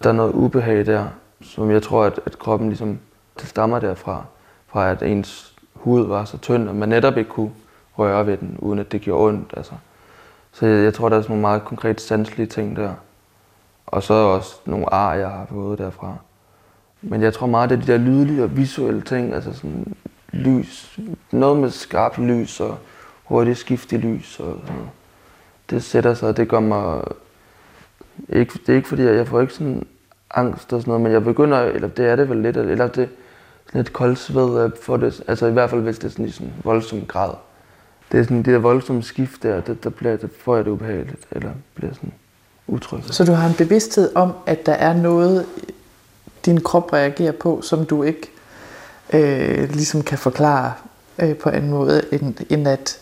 Der 0.04 0.10
er 0.10 0.14
noget 0.14 0.34
ubehag 0.34 0.86
der, 0.86 1.08
som 1.42 1.72
jeg 1.72 1.84
tror, 1.84 2.04
at, 2.04 2.20
at 2.26 2.40
kroppen 2.40 2.68
ligesom, 2.70 3.00
det 3.40 3.48
stammer 3.48 3.80
derfra, 3.80 4.24
fra 4.68 4.92
at 4.92 5.04
ens 5.04 5.56
hud 5.74 6.08
var 6.08 6.26
så 6.26 6.38
tynd, 6.38 6.70
at 6.70 6.76
man 6.76 6.90
netop 6.90 7.18
ikke 7.18 7.30
kunne 7.30 7.52
røre 7.98 8.28
ved 8.28 8.38
den, 8.38 8.58
uden 8.60 8.80
at 8.80 8.92
det 8.92 9.02
gjorde 9.02 9.28
ondt. 9.28 9.54
Altså. 9.58 9.74
Så 10.52 10.66
jeg, 10.66 10.84
jeg 10.84 10.94
tror, 10.94 11.10
der 11.10 11.18
er 11.18 11.22
sådan 11.22 11.32
nogle 11.32 11.42
meget 11.42 11.66
konkret 11.66 12.02
sanselige 12.02 12.48
ting 12.48 12.76
der. 12.76 12.94
Og 13.86 14.04
så 14.04 14.14
også 14.14 14.56
nogle 14.66 14.94
ar, 14.94 15.14
jeg 15.14 15.30
har 15.30 15.46
fået 15.50 15.78
derfra. 15.80 16.16
Men 17.02 17.22
jeg 17.22 17.34
tror 17.34 17.48
meget, 17.48 17.70
det 17.70 17.78
er 17.78 17.82
de 17.82 17.92
der 17.92 17.98
lydlige 17.98 18.44
og 18.44 18.58
visuelle 18.58 19.02
ting, 19.02 19.34
altså 19.34 19.54
sådan 19.54 19.96
lys, 20.32 21.00
noget 21.32 21.58
med 21.58 21.70
skarpt 21.70 22.18
lys 22.18 22.60
og 22.60 22.78
hurtigt 23.24 23.58
skift 23.58 23.92
i 23.92 23.98
lys 23.98 24.40
og 24.40 24.58
sådan 24.62 24.76
noget. 24.76 24.90
Det 25.70 25.84
sætter 25.84 26.14
sig, 26.14 26.30
og 26.30 26.38
det 26.38 26.50
gør 26.50 26.60
mig... 26.60 27.02
Ikke, 28.30 28.60
det 28.66 28.74
er 28.74 28.78
ikke 28.78 28.88
fordi, 28.88 29.04
jeg 29.04 29.28
får 29.28 29.42
ikke 29.42 29.54
sådan 29.54 29.86
angst 30.34 30.74
og 30.74 30.82
sådan 30.82 30.92
noget, 30.92 31.02
men 31.02 31.12
jeg 31.12 31.24
begynder, 31.24 31.60
eller 31.60 31.88
det 31.88 32.06
er 32.06 32.16
det 32.16 32.30
vel 32.30 32.38
lidt, 32.38 32.58
eller 32.58 32.88
det 32.88 33.10
sådan 33.66 33.80
lidt 33.82 33.94
koldsved 33.94 34.66
øh, 34.66 34.72
for 34.82 34.98
det, 34.98 35.24
altså 35.28 35.48
i 35.48 35.52
hvert 35.52 35.70
fald 35.70 35.82
hvis 35.82 36.00
det 36.00 36.06
er 36.06 36.12
sådan 36.12 36.26
i 36.26 36.32
sådan 36.32 36.54
voldsom 36.64 37.06
grad. 37.06 37.34
Det 38.12 38.20
er 38.20 38.24
sådan 38.24 38.38
det 38.38 38.46
der 38.46 38.58
voldsomme 38.58 39.04
skift 39.04 39.44
der, 39.44 39.62
det, 39.62 39.84
der, 39.84 39.90
bliver, 39.90 40.18
der 40.18 40.28
får 40.40 40.56
jeg 40.56 40.66
det 40.66 40.72
ubehageligt, 40.72 41.28
eller 41.32 41.52
bliver 41.76 41.94
sådan 41.94 42.14
utryg. 42.68 43.00
Så 43.04 43.26
du 43.26 43.32
har 43.32 43.48
en 43.50 43.56
bevidsthed 43.56 44.16
om, 44.16 44.32
at 44.46 44.66
der 44.66 44.74
er 44.74 44.94
noget, 44.94 45.46
din 46.46 46.62
krop 46.62 46.94
reagerer 46.94 47.32
på, 47.32 47.62
som 47.62 47.86
du 47.86 48.04
ikke 48.04 48.32
øh, 49.14 49.70
ligesom 49.70 50.02
kan 50.02 50.18
forklare 50.18 50.74
øh, 51.20 51.36
på 51.36 51.50
en 51.50 51.70
måde, 51.70 52.02
end, 52.12 52.36
end, 52.50 52.68
at, 52.68 53.00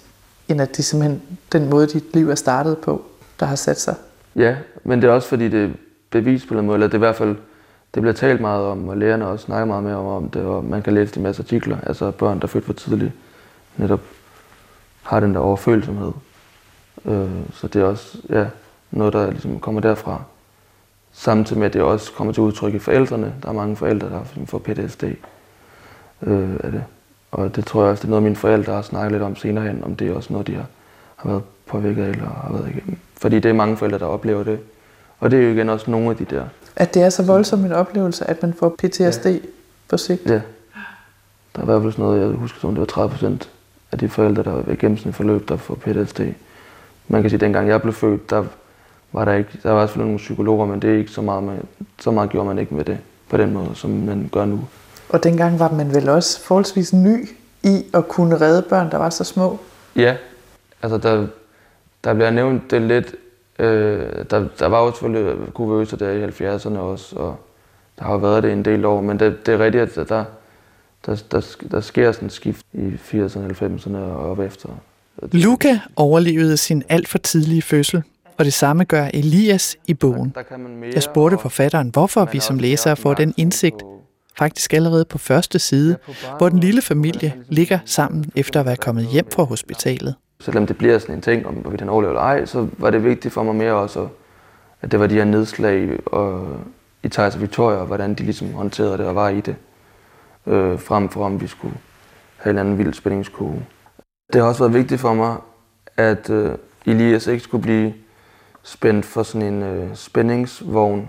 end 0.51 0.61
at 0.61 0.77
det 0.77 0.85
simpelthen 0.85 1.21
den 1.51 1.69
måde, 1.69 1.87
dit 1.87 2.13
liv 2.13 2.29
er 2.29 2.35
startet 2.35 2.77
på, 2.77 3.05
der 3.39 3.45
har 3.45 3.55
sat 3.55 3.79
sig? 3.79 3.95
Ja, 4.35 4.55
men 4.83 5.01
det 5.01 5.07
er 5.07 5.11
også 5.11 5.27
fordi, 5.27 5.49
det 5.49 5.63
er 5.63 5.69
bevis 6.09 6.45
på 6.45 6.55
den 6.55 6.65
måde, 6.65 6.75
eller 6.75 6.87
det 6.87 6.93
er 6.93 6.97
i 6.97 6.99
hvert 6.99 7.15
fald, 7.15 7.35
det 7.93 8.01
bliver 8.01 8.13
talt 8.13 8.41
meget 8.41 8.65
om, 8.65 8.87
og 8.87 8.97
lærerne 8.97 9.27
også 9.27 9.45
snakker 9.45 9.65
meget 9.65 9.83
mere 9.83 9.95
om 9.95 10.29
det, 10.29 10.41
og 10.41 10.65
man 10.65 10.81
kan 10.81 10.93
læse 10.93 11.11
det 11.11 11.17
i 11.17 11.23
masse 11.23 11.41
artikler, 11.41 11.77
altså 11.83 12.11
børn, 12.11 12.37
der 12.37 12.43
er 12.43 12.47
født 12.47 12.65
for 12.65 12.73
tidligt, 12.73 13.11
netop 13.77 14.01
har 15.01 15.19
den 15.19 15.33
der 15.33 15.39
overfølsomhed. 15.39 16.11
Øh, 17.05 17.29
så 17.53 17.67
det 17.67 17.81
er 17.81 17.85
også, 17.85 18.17
ja, 18.29 18.45
noget, 18.91 19.13
der 19.13 19.31
ligesom 19.31 19.59
kommer 19.59 19.81
derfra. 19.81 20.23
Samtidig 21.11 21.59
med, 21.59 21.67
at 21.67 21.73
det 21.73 21.81
også 21.81 22.11
kommer 22.11 22.33
til 22.33 22.43
udtryk 22.43 22.73
i 22.73 22.79
forældrene. 22.79 23.33
Der 23.43 23.49
er 23.49 23.53
mange 23.53 23.75
forældre, 23.75 24.09
der 24.09 24.45
får 24.45 24.57
PTSD 24.57 25.03
øh, 26.21 26.49
af 26.63 26.71
det. 26.71 26.83
Og 27.31 27.55
det 27.55 27.65
tror 27.65 27.81
jeg 27.81 27.91
også, 27.91 28.01
det 28.01 28.07
er 28.07 28.09
noget, 28.09 28.23
mine 28.23 28.35
forældre 28.35 28.73
har 28.73 28.81
snakket 28.81 29.11
lidt 29.11 29.23
om 29.23 29.35
senere 29.35 29.67
hen, 29.67 29.83
om 29.83 29.95
det 29.95 30.07
er 30.07 30.13
også 30.13 30.33
noget, 30.33 30.47
de 30.47 30.55
har, 30.55 30.65
har 31.15 31.29
været 31.29 31.43
påvirket 31.65 32.03
af 32.03 32.09
eller 32.09 32.25
har 32.25 32.53
været 32.53 32.69
igennem. 32.69 32.97
Fordi 33.17 33.39
det 33.39 33.49
er 33.49 33.53
mange 33.53 33.77
forældre, 33.77 33.99
der 33.99 34.05
oplever 34.05 34.43
det. 34.43 34.59
Og 35.19 35.31
det 35.31 35.39
er 35.39 35.43
jo 35.43 35.49
igen 35.49 35.69
også 35.69 35.91
nogle 35.91 36.09
af 36.09 36.15
de 36.15 36.25
der... 36.25 36.43
At 36.75 36.93
det 36.93 37.01
er 37.01 37.09
så 37.09 37.23
voldsom 37.23 37.65
en 37.65 37.71
oplevelse, 37.71 38.29
at 38.29 38.41
man 38.41 38.53
får 38.53 38.69
PTSD 38.69 39.25
ja. 39.25 39.37
på 39.87 39.97
sigt? 39.97 40.25
Ja. 40.25 40.41
Der 41.55 41.59
er 41.59 41.61
i 41.61 41.65
hvert 41.65 41.81
fald 41.81 41.91
sådan 41.91 42.05
noget, 42.05 42.21
jeg 42.21 42.29
husker, 42.29 42.59
som 42.59 42.69
det 42.69 42.79
var 42.79 42.85
30 42.85 43.09
procent 43.09 43.49
af 43.91 43.97
de 43.97 44.09
forældre, 44.09 44.43
der 44.43 44.57
er 44.57 44.71
igennem 44.71 44.97
sådan 44.97 45.09
et 45.09 45.15
forløb, 45.15 45.49
der 45.49 45.57
får 45.57 45.75
PTSD. 45.75 46.21
Man 47.07 47.21
kan 47.21 47.29
sige, 47.29 47.37
at 47.37 47.41
dengang 47.41 47.67
jeg 47.67 47.81
blev 47.81 47.93
født, 47.93 48.29
der 48.29 48.45
var 49.11 49.25
der 49.25 49.33
ikke, 49.33 49.59
der 49.63 49.71
var 49.71 49.85
selvfølgelig 49.85 50.07
nogle 50.07 50.17
psykologer, 50.17 50.65
men 50.65 50.81
det 50.81 50.89
er 50.89 50.97
ikke 50.97 51.11
så 51.11 51.21
meget, 51.21 51.43
man, 51.43 51.61
så 51.99 52.11
meget 52.11 52.29
gjorde 52.29 52.47
man 52.47 52.59
ikke 52.59 52.75
med 52.75 52.85
det 52.85 52.97
på 53.29 53.37
den 53.37 53.53
måde, 53.53 53.69
som 53.73 53.89
man 53.89 54.29
gør 54.31 54.45
nu. 54.45 54.59
Og 55.11 55.23
dengang 55.23 55.59
var 55.59 55.71
man 55.71 55.93
vel 55.93 56.09
også 56.09 56.41
forholdsvis 56.41 56.93
ny 56.93 57.29
i 57.63 57.85
at 57.93 58.07
kunne 58.07 58.41
redde 58.41 58.61
børn, 58.61 58.91
der 58.91 58.97
var 58.97 59.09
så 59.09 59.23
små? 59.23 59.59
Ja, 59.95 60.15
altså 60.81 60.97
der, 60.97 61.27
der 62.03 62.13
bliver 62.13 62.31
nævnt 62.31 62.71
det 62.71 62.81
lidt, 62.81 63.15
øh, 63.59 64.25
der, 64.29 64.47
der 64.59 64.67
var 64.67 64.83
jo 64.83 64.91
selvfølgelig 64.91 65.53
kuvøser 65.53 65.97
der 65.97 66.11
i 66.11 66.25
70'erne 66.25 66.77
også, 66.77 67.15
og 67.15 67.35
der 67.99 68.05
har 68.05 68.11
jo 68.11 68.17
været 68.17 68.43
det 68.43 68.53
en 68.53 68.65
del 68.65 68.85
år, 68.85 69.01
men 69.01 69.19
det, 69.19 69.45
det 69.45 69.53
er 69.53 69.59
rigtigt, 69.59 69.97
at 69.97 70.09
der, 70.09 70.23
der, 71.05 71.23
der, 71.31 71.55
der 71.71 71.81
sker 71.81 72.11
sådan 72.11 72.25
et 72.25 72.31
skift 72.31 72.65
i 72.73 72.87
80'erne, 73.11 73.63
90'erne 73.63 73.97
og 73.97 74.31
op 74.31 74.39
efter. 74.39 74.69
Luca 75.31 75.79
overlevede 75.95 76.57
sin 76.57 76.83
alt 76.89 77.07
for 77.07 77.17
tidlige 77.17 77.61
fødsel, 77.61 78.03
og 78.37 78.45
det 78.45 78.53
samme 78.53 78.83
gør 78.83 79.05
Elias 79.13 79.77
i 79.87 79.93
bogen. 79.93 80.35
Jeg 80.93 81.03
spurgte 81.03 81.37
forfatteren, 81.37 81.89
hvorfor 81.89 82.25
vi 82.25 82.39
som 82.39 82.59
læsere 82.59 82.95
får 82.95 83.13
den 83.13 83.33
indsigt, 83.37 83.83
faktisk 84.37 84.73
allerede 84.73 85.05
på 85.05 85.17
første 85.17 85.59
side, 85.59 85.97
hvor 86.37 86.49
den 86.49 86.59
lille 86.59 86.81
familie 86.81 87.33
ligger 87.49 87.79
sammen 87.85 88.31
efter 88.35 88.59
at 88.59 88.65
være 88.65 88.75
kommet 88.75 89.05
hjem 89.05 89.25
fra 89.31 89.43
hospitalet. 89.43 90.15
Selvom 90.39 90.67
det 90.67 90.77
bliver 90.77 90.99
sådan 90.99 91.15
en 91.15 91.21
ting, 91.21 91.47
om 91.47 91.53
hvorvidt 91.53 91.81
han 91.81 91.89
overlever 91.89 92.11
eller 92.11 92.21
ej, 92.21 92.45
så 92.45 92.67
var 92.77 92.89
det 92.89 93.03
vigtigt 93.03 93.33
for 93.33 93.43
mig 93.43 93.55
mere 93.55 93.73
også, 93.73 94.07
at 94.81 94.91
det 94.91 94.99
var 94.99 95.07
de 95.07 95.15
her 95.15 95.25
nedslag 95.25 95.99
og, 96.05 96.57
i 97.03 97.07
Thijs 97.07 97.35
og 97.35 97.41
Victoria, 97.41 97.77
og 97.77 97.85
hvordan 97.85 98.13
de 98.13 98.23
ligesom 98.23 98.53
håndterede 98.53 98.97
det 98.97 99.05
og 99.05 99.15
var 99.15 99.29
i 99.29 99.41
det, 99.41 99.55
øh, 100.47 100.79
frem 100.79 101.09
for 101.09 101.25
om 101.25 101.41
vi 101.41 101.47
skulle 101.47 101.75
have 102.37 102.51
en 102.51 102.57
anden 102.57 102.77
vild 102.77 102.93
spændingskurve. 102.93 103.65
Det 104.33 104.41
har 104.41 104.47
også 104.47 104.63
været 104.63 104.73
vigtigt 104.73 105.01
for 105.01 105.13
mig, 105.13 105.37
at 105.97 106.29
øh, 106.29 106.51
Elias 106.85 107.27
ikke 107.27 107.43
skulle 107.43 107.61
blive 107.61 107.93
spændt 108.63 109.05
for 109.05 109.23
sådan 109.23 109.53
en 109.53 109.63
øh, 109.63 109.95
spændingsvogn 109.95 111.07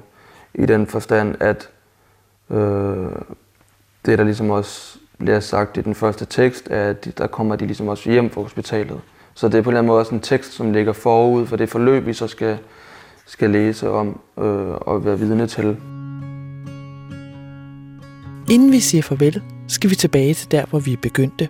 i 0.55 0.67
den 0.67 0.87
forstand, 0.87 1.37
at 1.41 1.69
øh, 2.53 3.13
det 4.07 4.19
der 4.19 4.25
ligesom 4.25 4.51
også 4.51 4.99
bliver 5.19 5.41
sagt 5.41 5.77
i 5.77 5.81
den 5.81 5.95
første 5.95 6.25
tekst, 6.25 6.69
at 6.69 7.19
der 7.19 7.27
kommer 7.27 7.57
de 7.57 7.67
ligesom 7.67 7.89
også 7.89 8.11
hjem 8.11 8.31
fra 8.31 8.43
hospitalet. 8.43 9.01
Så 9.35 9.49
det 9.49 9.55
er 9.55 9.63
på 9.63 9.71
en 9.71 9.73
eller 9.73 9.79
anden 9.79 9.89
måde 9.89 10.01
også 10.01 10.15
en 10.15 10.21
tekst, 10.21 10.53
som 10.53 10.73
ligger 10.73 10.93
forud 10.93 11.47
for 11.47 11.57
det 11.57 11.69
forløb, 11.69 12.07
vi 12.07 12.13
så 12.13 12.27
skal, 12.27 12.59
skal 13.27 13.51
læse 13.51 13.91
om 13.91 14.21
øh, 14.39 14.71
og 14.71 15.05
være 15.05 15.19
vidne 15.19 15.47
til. 15.47 15.77
Inden 18.51 18.73
vi 18.73 18.81
siger 18.81 19.03
farvel, 19.03 19.43
skal 19.69 19.91
vi 19.91 19.95
tilbage 19.95 20.35
til 20.35 20.51
der, 20.51 20.65
hvor 20.71 20.79
vi 20.79 20.97
begyndte. 20.97 21.49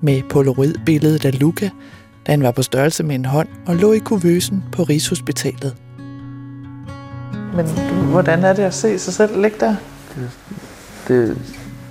Med 0.00 0.22
polaroidbilledet 0.30 1.24
af 1.24 1.40
Luca, 1.40 1.70
da 2.26 2.32
han 2.32 2.42
var 2.42 2.50
på 2.50 2.62
størrelse 2.62 3.04
med 3.04 3.14
en 3.14 3.24
hånd 3.24 3.48
og 3.66 3.76
lå 3.76 3.92
i 3.92 3.98
kuvøsen 3.98 4.64
på 4.72 4.82
Rigshospitalet. 4.82 5.76
Men 7.56 7.66
hvordan 8.10 8.44
er 8.44 8.52
det 8.52 8.62
at 8.62 8.74
se 8.74 8.98
sig 8.98 9.14
selv 9.14 9.42
ligge 9.42 9.56
der? 9.60 9.76
Det, 11.08 11.30
er 11.30 11.34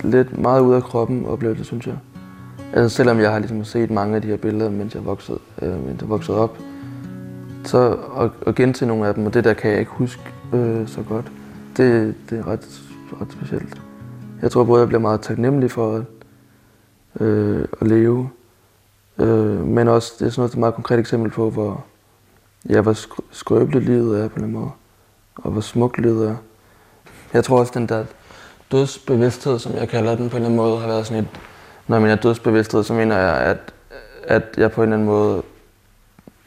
lidt 0.08 0.38
meget 0.38 0.60
ud 0.60 0.74
af 0.74 0.82
kroppen 0.82 1.26
oplevelse, 1.26 1.64
synes 1.64 1.86
jeg. 1.86 1.96
Altså, 2.72 2.96
selvom 2.96 3.20
jeg 3.20 3.32
har 3.32 3.38
ligesom 3.38 3.64
set 3.64 3.90
mange 3.90 4.16
af 4.16 4.22
de 4.22 4.28
her 4.28 4.36
billeder, 4.36 4.70
mens 4.70 4.94
jeg 4.94 5.04
voksede, 5.04 5.38
øh, 5.62 5.86
mens 5.86 6.00
jeg 6.00 6.08
voksede 6.08 6.38
op, 6.38 6.58
så 7.64 7.98
at, 8.18 8.30
at 8.46 8.54
gense 8.54 8.86
nogle 8.86 9.08
af 9.08 9.14
dem, 9.14 9.26
og 9.26 9.34
det 9.34 9.44
der 9.44 9.54
kan 9.54 9.70
jeg 9.70 9.78
ikke 9.78 9.90
huske 9.90 10.22
øh, 10.52 10.88
så 10.88 11.02
godt, 11.02 11.32
det, 11.76 12.14
det 12.30 12.38
er 12.38 12.48
ret, 12.48 12.82
ret 13.20 13.32
specielt. 13.32 13.82
Jeg 14.42 14.50
tror 14.50 14.64
både, 14.64 14.80
jeg 14.80 14.88
bliver 14.88 15.00
meget 15.00 15.20
taknemmelig 15.20 15.70
for 15.70 15.96
at, 15.96 16.04
øh, 17.20 17.64
at 17.80 17.86
leve, 17.86 18.30
øh, 19.18 19.66
men 19.66 19.88
også, 19.88 20.12
det 20.18 20.26
er 20.26 20.30
sådan 20.30 20.40
noget, 20.40 20.52
et 20.52 20.58
meget 20.58 20.74
konkret 20.74 20.98
eksempel 20.98 21.30
på, 21.30 21.50
hvor 21.50 21.84
jeg 22.66 22.84
var 22.84 23.00
skrøbeligt 23.30 23.84
livet 23.84 24.20
er 24.20 24.28
på 24.28 24.40
en 24.40 24.52
måde, 24.52 24.70
og 25.34 25.50
hvor 25.50 25.60
smukt 25.60 26.00
livet 26.00 26.28
er. 26.28 26.36
Jeg 27.32 27.44
tror 27.44 27.58
også, 27.58 27.72
den 27.74 27.86
der 27.86 28.04
dødsbevidsthed, 28.72 29.58
som 29.58 29.74
jeg 29.74 29.88
kalder 29.88 30.16
den 30.16 30.30
på 30.30 30.36
en 30.36 30.42
eller 30.42 30.46
anden 30.46 30.56
måde, 30.56 30.80
har 30.80 30.88
været 30.88 31.06
sådan 31.06 31.22
et, 31.22 31.28
når 31.86 31.96
jeg 31.96 32.02
mener 32.02 32.16
dødsbevidsthed, 32.16 32.82
så 32.82 32.94
mener 32.94 33.18
jeg, 33.18 33.36
at, 33.36 33.74
at 34.24 34.42
jeg 34.56 34.72
på 34.72 34.82
en 34.82 34.88
eller 34.88 34.96
anden 34.96 35.08
måde, 35.08 35.42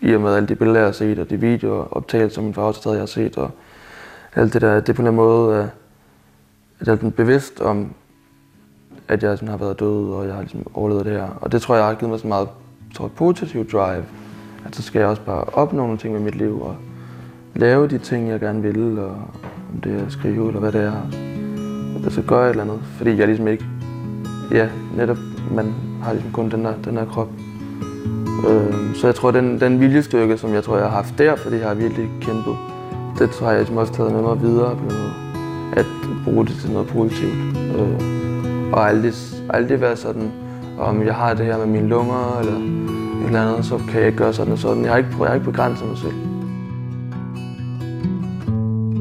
i 0.02 0.14
og 0.14 0.22
med 0.22 0.36
alle 0.36 0.48
de 0.48 0.56
billeder, 0.56 0.80
jeg 0.80 0.88
har 0.88 0.92
set, 0.92 1.20
og 1.20 1.30
de 1.30 1.40
videoer, 1.40 1.98
optagelser, 1.98 2.36
som 2.36 2.44
min 2.44 2.54
far 2.54 2.62
også 2.62 2.92
jeg 2.92 3.00
har 3.00 3.06
set, 3.06 3.38
og 3.38 3.52
alt 4.36 4.54
det 4.54 4.62
der, 4.62 4.80
det 4.80 4.90
er 4.90 4.94
på 4.94 5.02
en 5.02 5.08
eller 5.08 5.22
anden 5.22 5.26
måde, 5.26 5.58
øh, 5.58 5.68
at 6.80 6.88
jeg 6.88 6.94
er 6.94 7.10
bevidst 7.10 7.62
om, 7.62 7.94
at 9.08 9.24
jeg 9.24 9.38
sådan 9.38 9.50
har 9.50 9.58
været 9.58 9.80
død, 9.80 10.14
og 10.14 10.26
jeg 10.26 10.34
har 10.34 10.42
ligesom 10.42 10.66
overlevet 10.74 11.06
det 11.06 11.14
her. 11.14 11.28
Og 11.42 11.52
det 11.52 11.62
tror 11.62 11.76
jeg 11.76 11.86
har 11.86 11.94
givet 11.94 12.10
mig 12.10 12.20
så 12.20 12.28
meget 12.28 12.50
tror, 12.96 13.06
jeg, 13.06 13.12
positiv 13.12 13.70
drive. 13.70 14.06
At 14.66 14.76
så 14.76 14.82
skal 14.82 15.00
jeg 15.00 15.08
også 15.08 15.22
bare 15.22 15.44
opnå 15.44 15.82
nogle 15.82 15.98
ting 15.98 16.14
med 16.14 16.22
mit 16.22 16.36
liv, 16.36 16.62
og 16.62 16.76
lave 17.56 17.88
de 17.88 17.98
ting, 17.98 18.30
jeg 18.30 18.40
gerne 18.40 18.62
vil, 18.62 19.00
og 19.00 19.12
om 19.74 19.82
det 19.84 20.02
er 20.02 20.06
at 20.06 20.12
skrive, 20.12 20.48
eller 20.48 20.60
hvad 20.60 20.72
det 20.72 20.82
er. 20.82 21.31
Altså 22.04 22.22
gøre 22.22 22.46
et 22.46 22.50
eller 22.50 22.64
andet, 22.64 22.80
fordi 22.98 23.18
jeg 23.18 23.28
ligesom 23.28 23.48
ikke, 23.48 23.66
ja, 24.52 24.68
netop, 24.98 25.18
man 25.56 25.74
har 26.04 26.14
ligesom 26.14 26.32
kun 26.32 26.52
den 26.52 26.66
her, 26.66 26.74
den 26.86 26.98
her 26.98 27.06
krop. 27.06 27.30
Øh, 28.50 28.96
så 28.96 29.08
jeg 29.08 29.16
tror, 29.16 29.32
den, 29.32 29.60
den 29.60 29.80
viljestyrke, 29.80 30.38
som 30.38 30.54
jeg 30.54 30.64
tror, 30.64 30.78
jeg 30.78 30.86
har 30.86 30.92
haft 30.92 31.18
der, 31.18 31.36
fordi 31.36 31.56
jeg 31.56 31.68
har 31.68 31.74
virkelig 31.74 32.10
kæmpet, 32.22 32.56
det 33.20 33.30
tror 33.30 33.48
jeg, 33.48 33.54
jeg 33.54 33.60
ligesom 33.60 33.78
også 33.78 33.94
taget 33.94 34.12
med 34.12 34.22
mig 34.22 34.42
videre 34.42 34.76
på 34.76 34.84
noget. 34.84 35.14
At 35.74 35.86
bruge 36.24 36.46
det 36.46 36.56
til 36.56 36.72
noget 36.72 36.88
positivt. 36.88 37.34
Øh, 37.76 38.22
og 38.74 38.88
aldrig, 38.90 39.14
aldrig 39.50 39.82
være 39.82 39.96
sådan, 39.96 40.32
om 40.80 41.06
jeg 41.06 41.16
har 41.16 41.34
det 41.34 41.46
her 41.46 41.58
med 41.58 41.66
mine 41.66 41.88
lunger, 41.88 42.40
eller 42.40 42.54
et 42.54 43.26
eller 43.26 43.52
andet, 43.52 43.66
så 43.66 43.78
kan 43.90 44.00
jeg 44.00 44.08
ikke 44.08 44.18
gøre 44.18 44.34
sådan 44.34 44.54
og 44.54 44.60
sådan. 44.60 44.84
Jeg 44.84 44.92
har 44.92 44.98
ikke, 44.98 45.10
jeg 45.20 45.28
har 45.28 45.34
ikke 45.34 45.46
begrænset 45.46 45.88
mig 45.88 45.98
selv. 45.98 46.14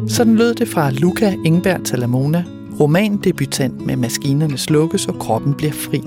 Sådan 0.09 0.35
lød 0.35 0.55
det 0.55 0.69
fra 0.69 0.91
Luca 0.91 1.35
Ingberg 1.45 1.85
Talamona, 1.85 2.45
romandebutant 2.81 3.87
med 3.87 3.97
maskinerne 3.97 4.59
slukkes 4.59 5.07
og 5.07 5.19
kroppen 5.19 5.55
bliver 5.55 5.73
fri. 5.73 6.03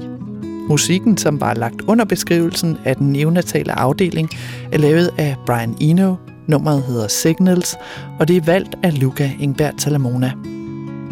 Musikken, 0.69 1.17
som 1.17 1.41
var 1.41 1.53
lagt 1.53 1.81
under 1.87 2.05
beskrivelsen 2.05 2.77
af 2.85 2.95
den 2.95 3.11
neonatale 3.11 3.79
afdeling, 3.79 4.29
er 4.71 4.77
lavet 4.77 5.09
af 5.17 5.35
Brian 5.45 5.75
Eno. 5.81 6.15
Nummeret 6.47 6.83
hedder 6.83 7.07
Signals, 7.07 7.75
og 8.19 8.27
det 8.27 8.37
er 8.37 8.41
valgt 8.41 8.75
af 8.83 9.01
Luca 9.01 9.31
Ingbert 9.39 9.73
Talamona. 9.77 10.31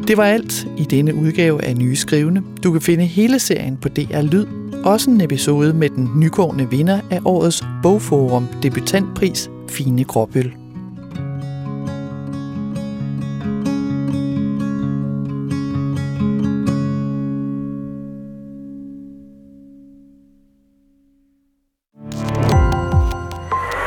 Det 0.08 0.17
var 0.17 0.24
alt 0.24 0.67
i 0.78 0.84
denne 0.84 1.15
udgave 1.15 1.63
af 1.63 1.78
Nye 1.78 1.95
Skrivende. 1.95 2.41
Du 2.63 2.71
kan 2.71 2.82
finde 2.82 3.06
hele 3.06 3.39
serien 3.39 3.78
på 3.78 3.89
DR 3.89 4.21
Lyd, 4.21 4.45
også 4.84 5.10
en 5.10 5.21
episode 5.21 5.74
med 5.74 5.89
den 5.89 6.10
nykårende 6.15 6.69
vinder 6.69 7.00
af 7.12 7.19
årets 7.26 7.63
Bogforum 7.84 8.47
debutantpris, 8.63 9.50
Fine 9.69 10.04
Gråbøl. 10.04 10.61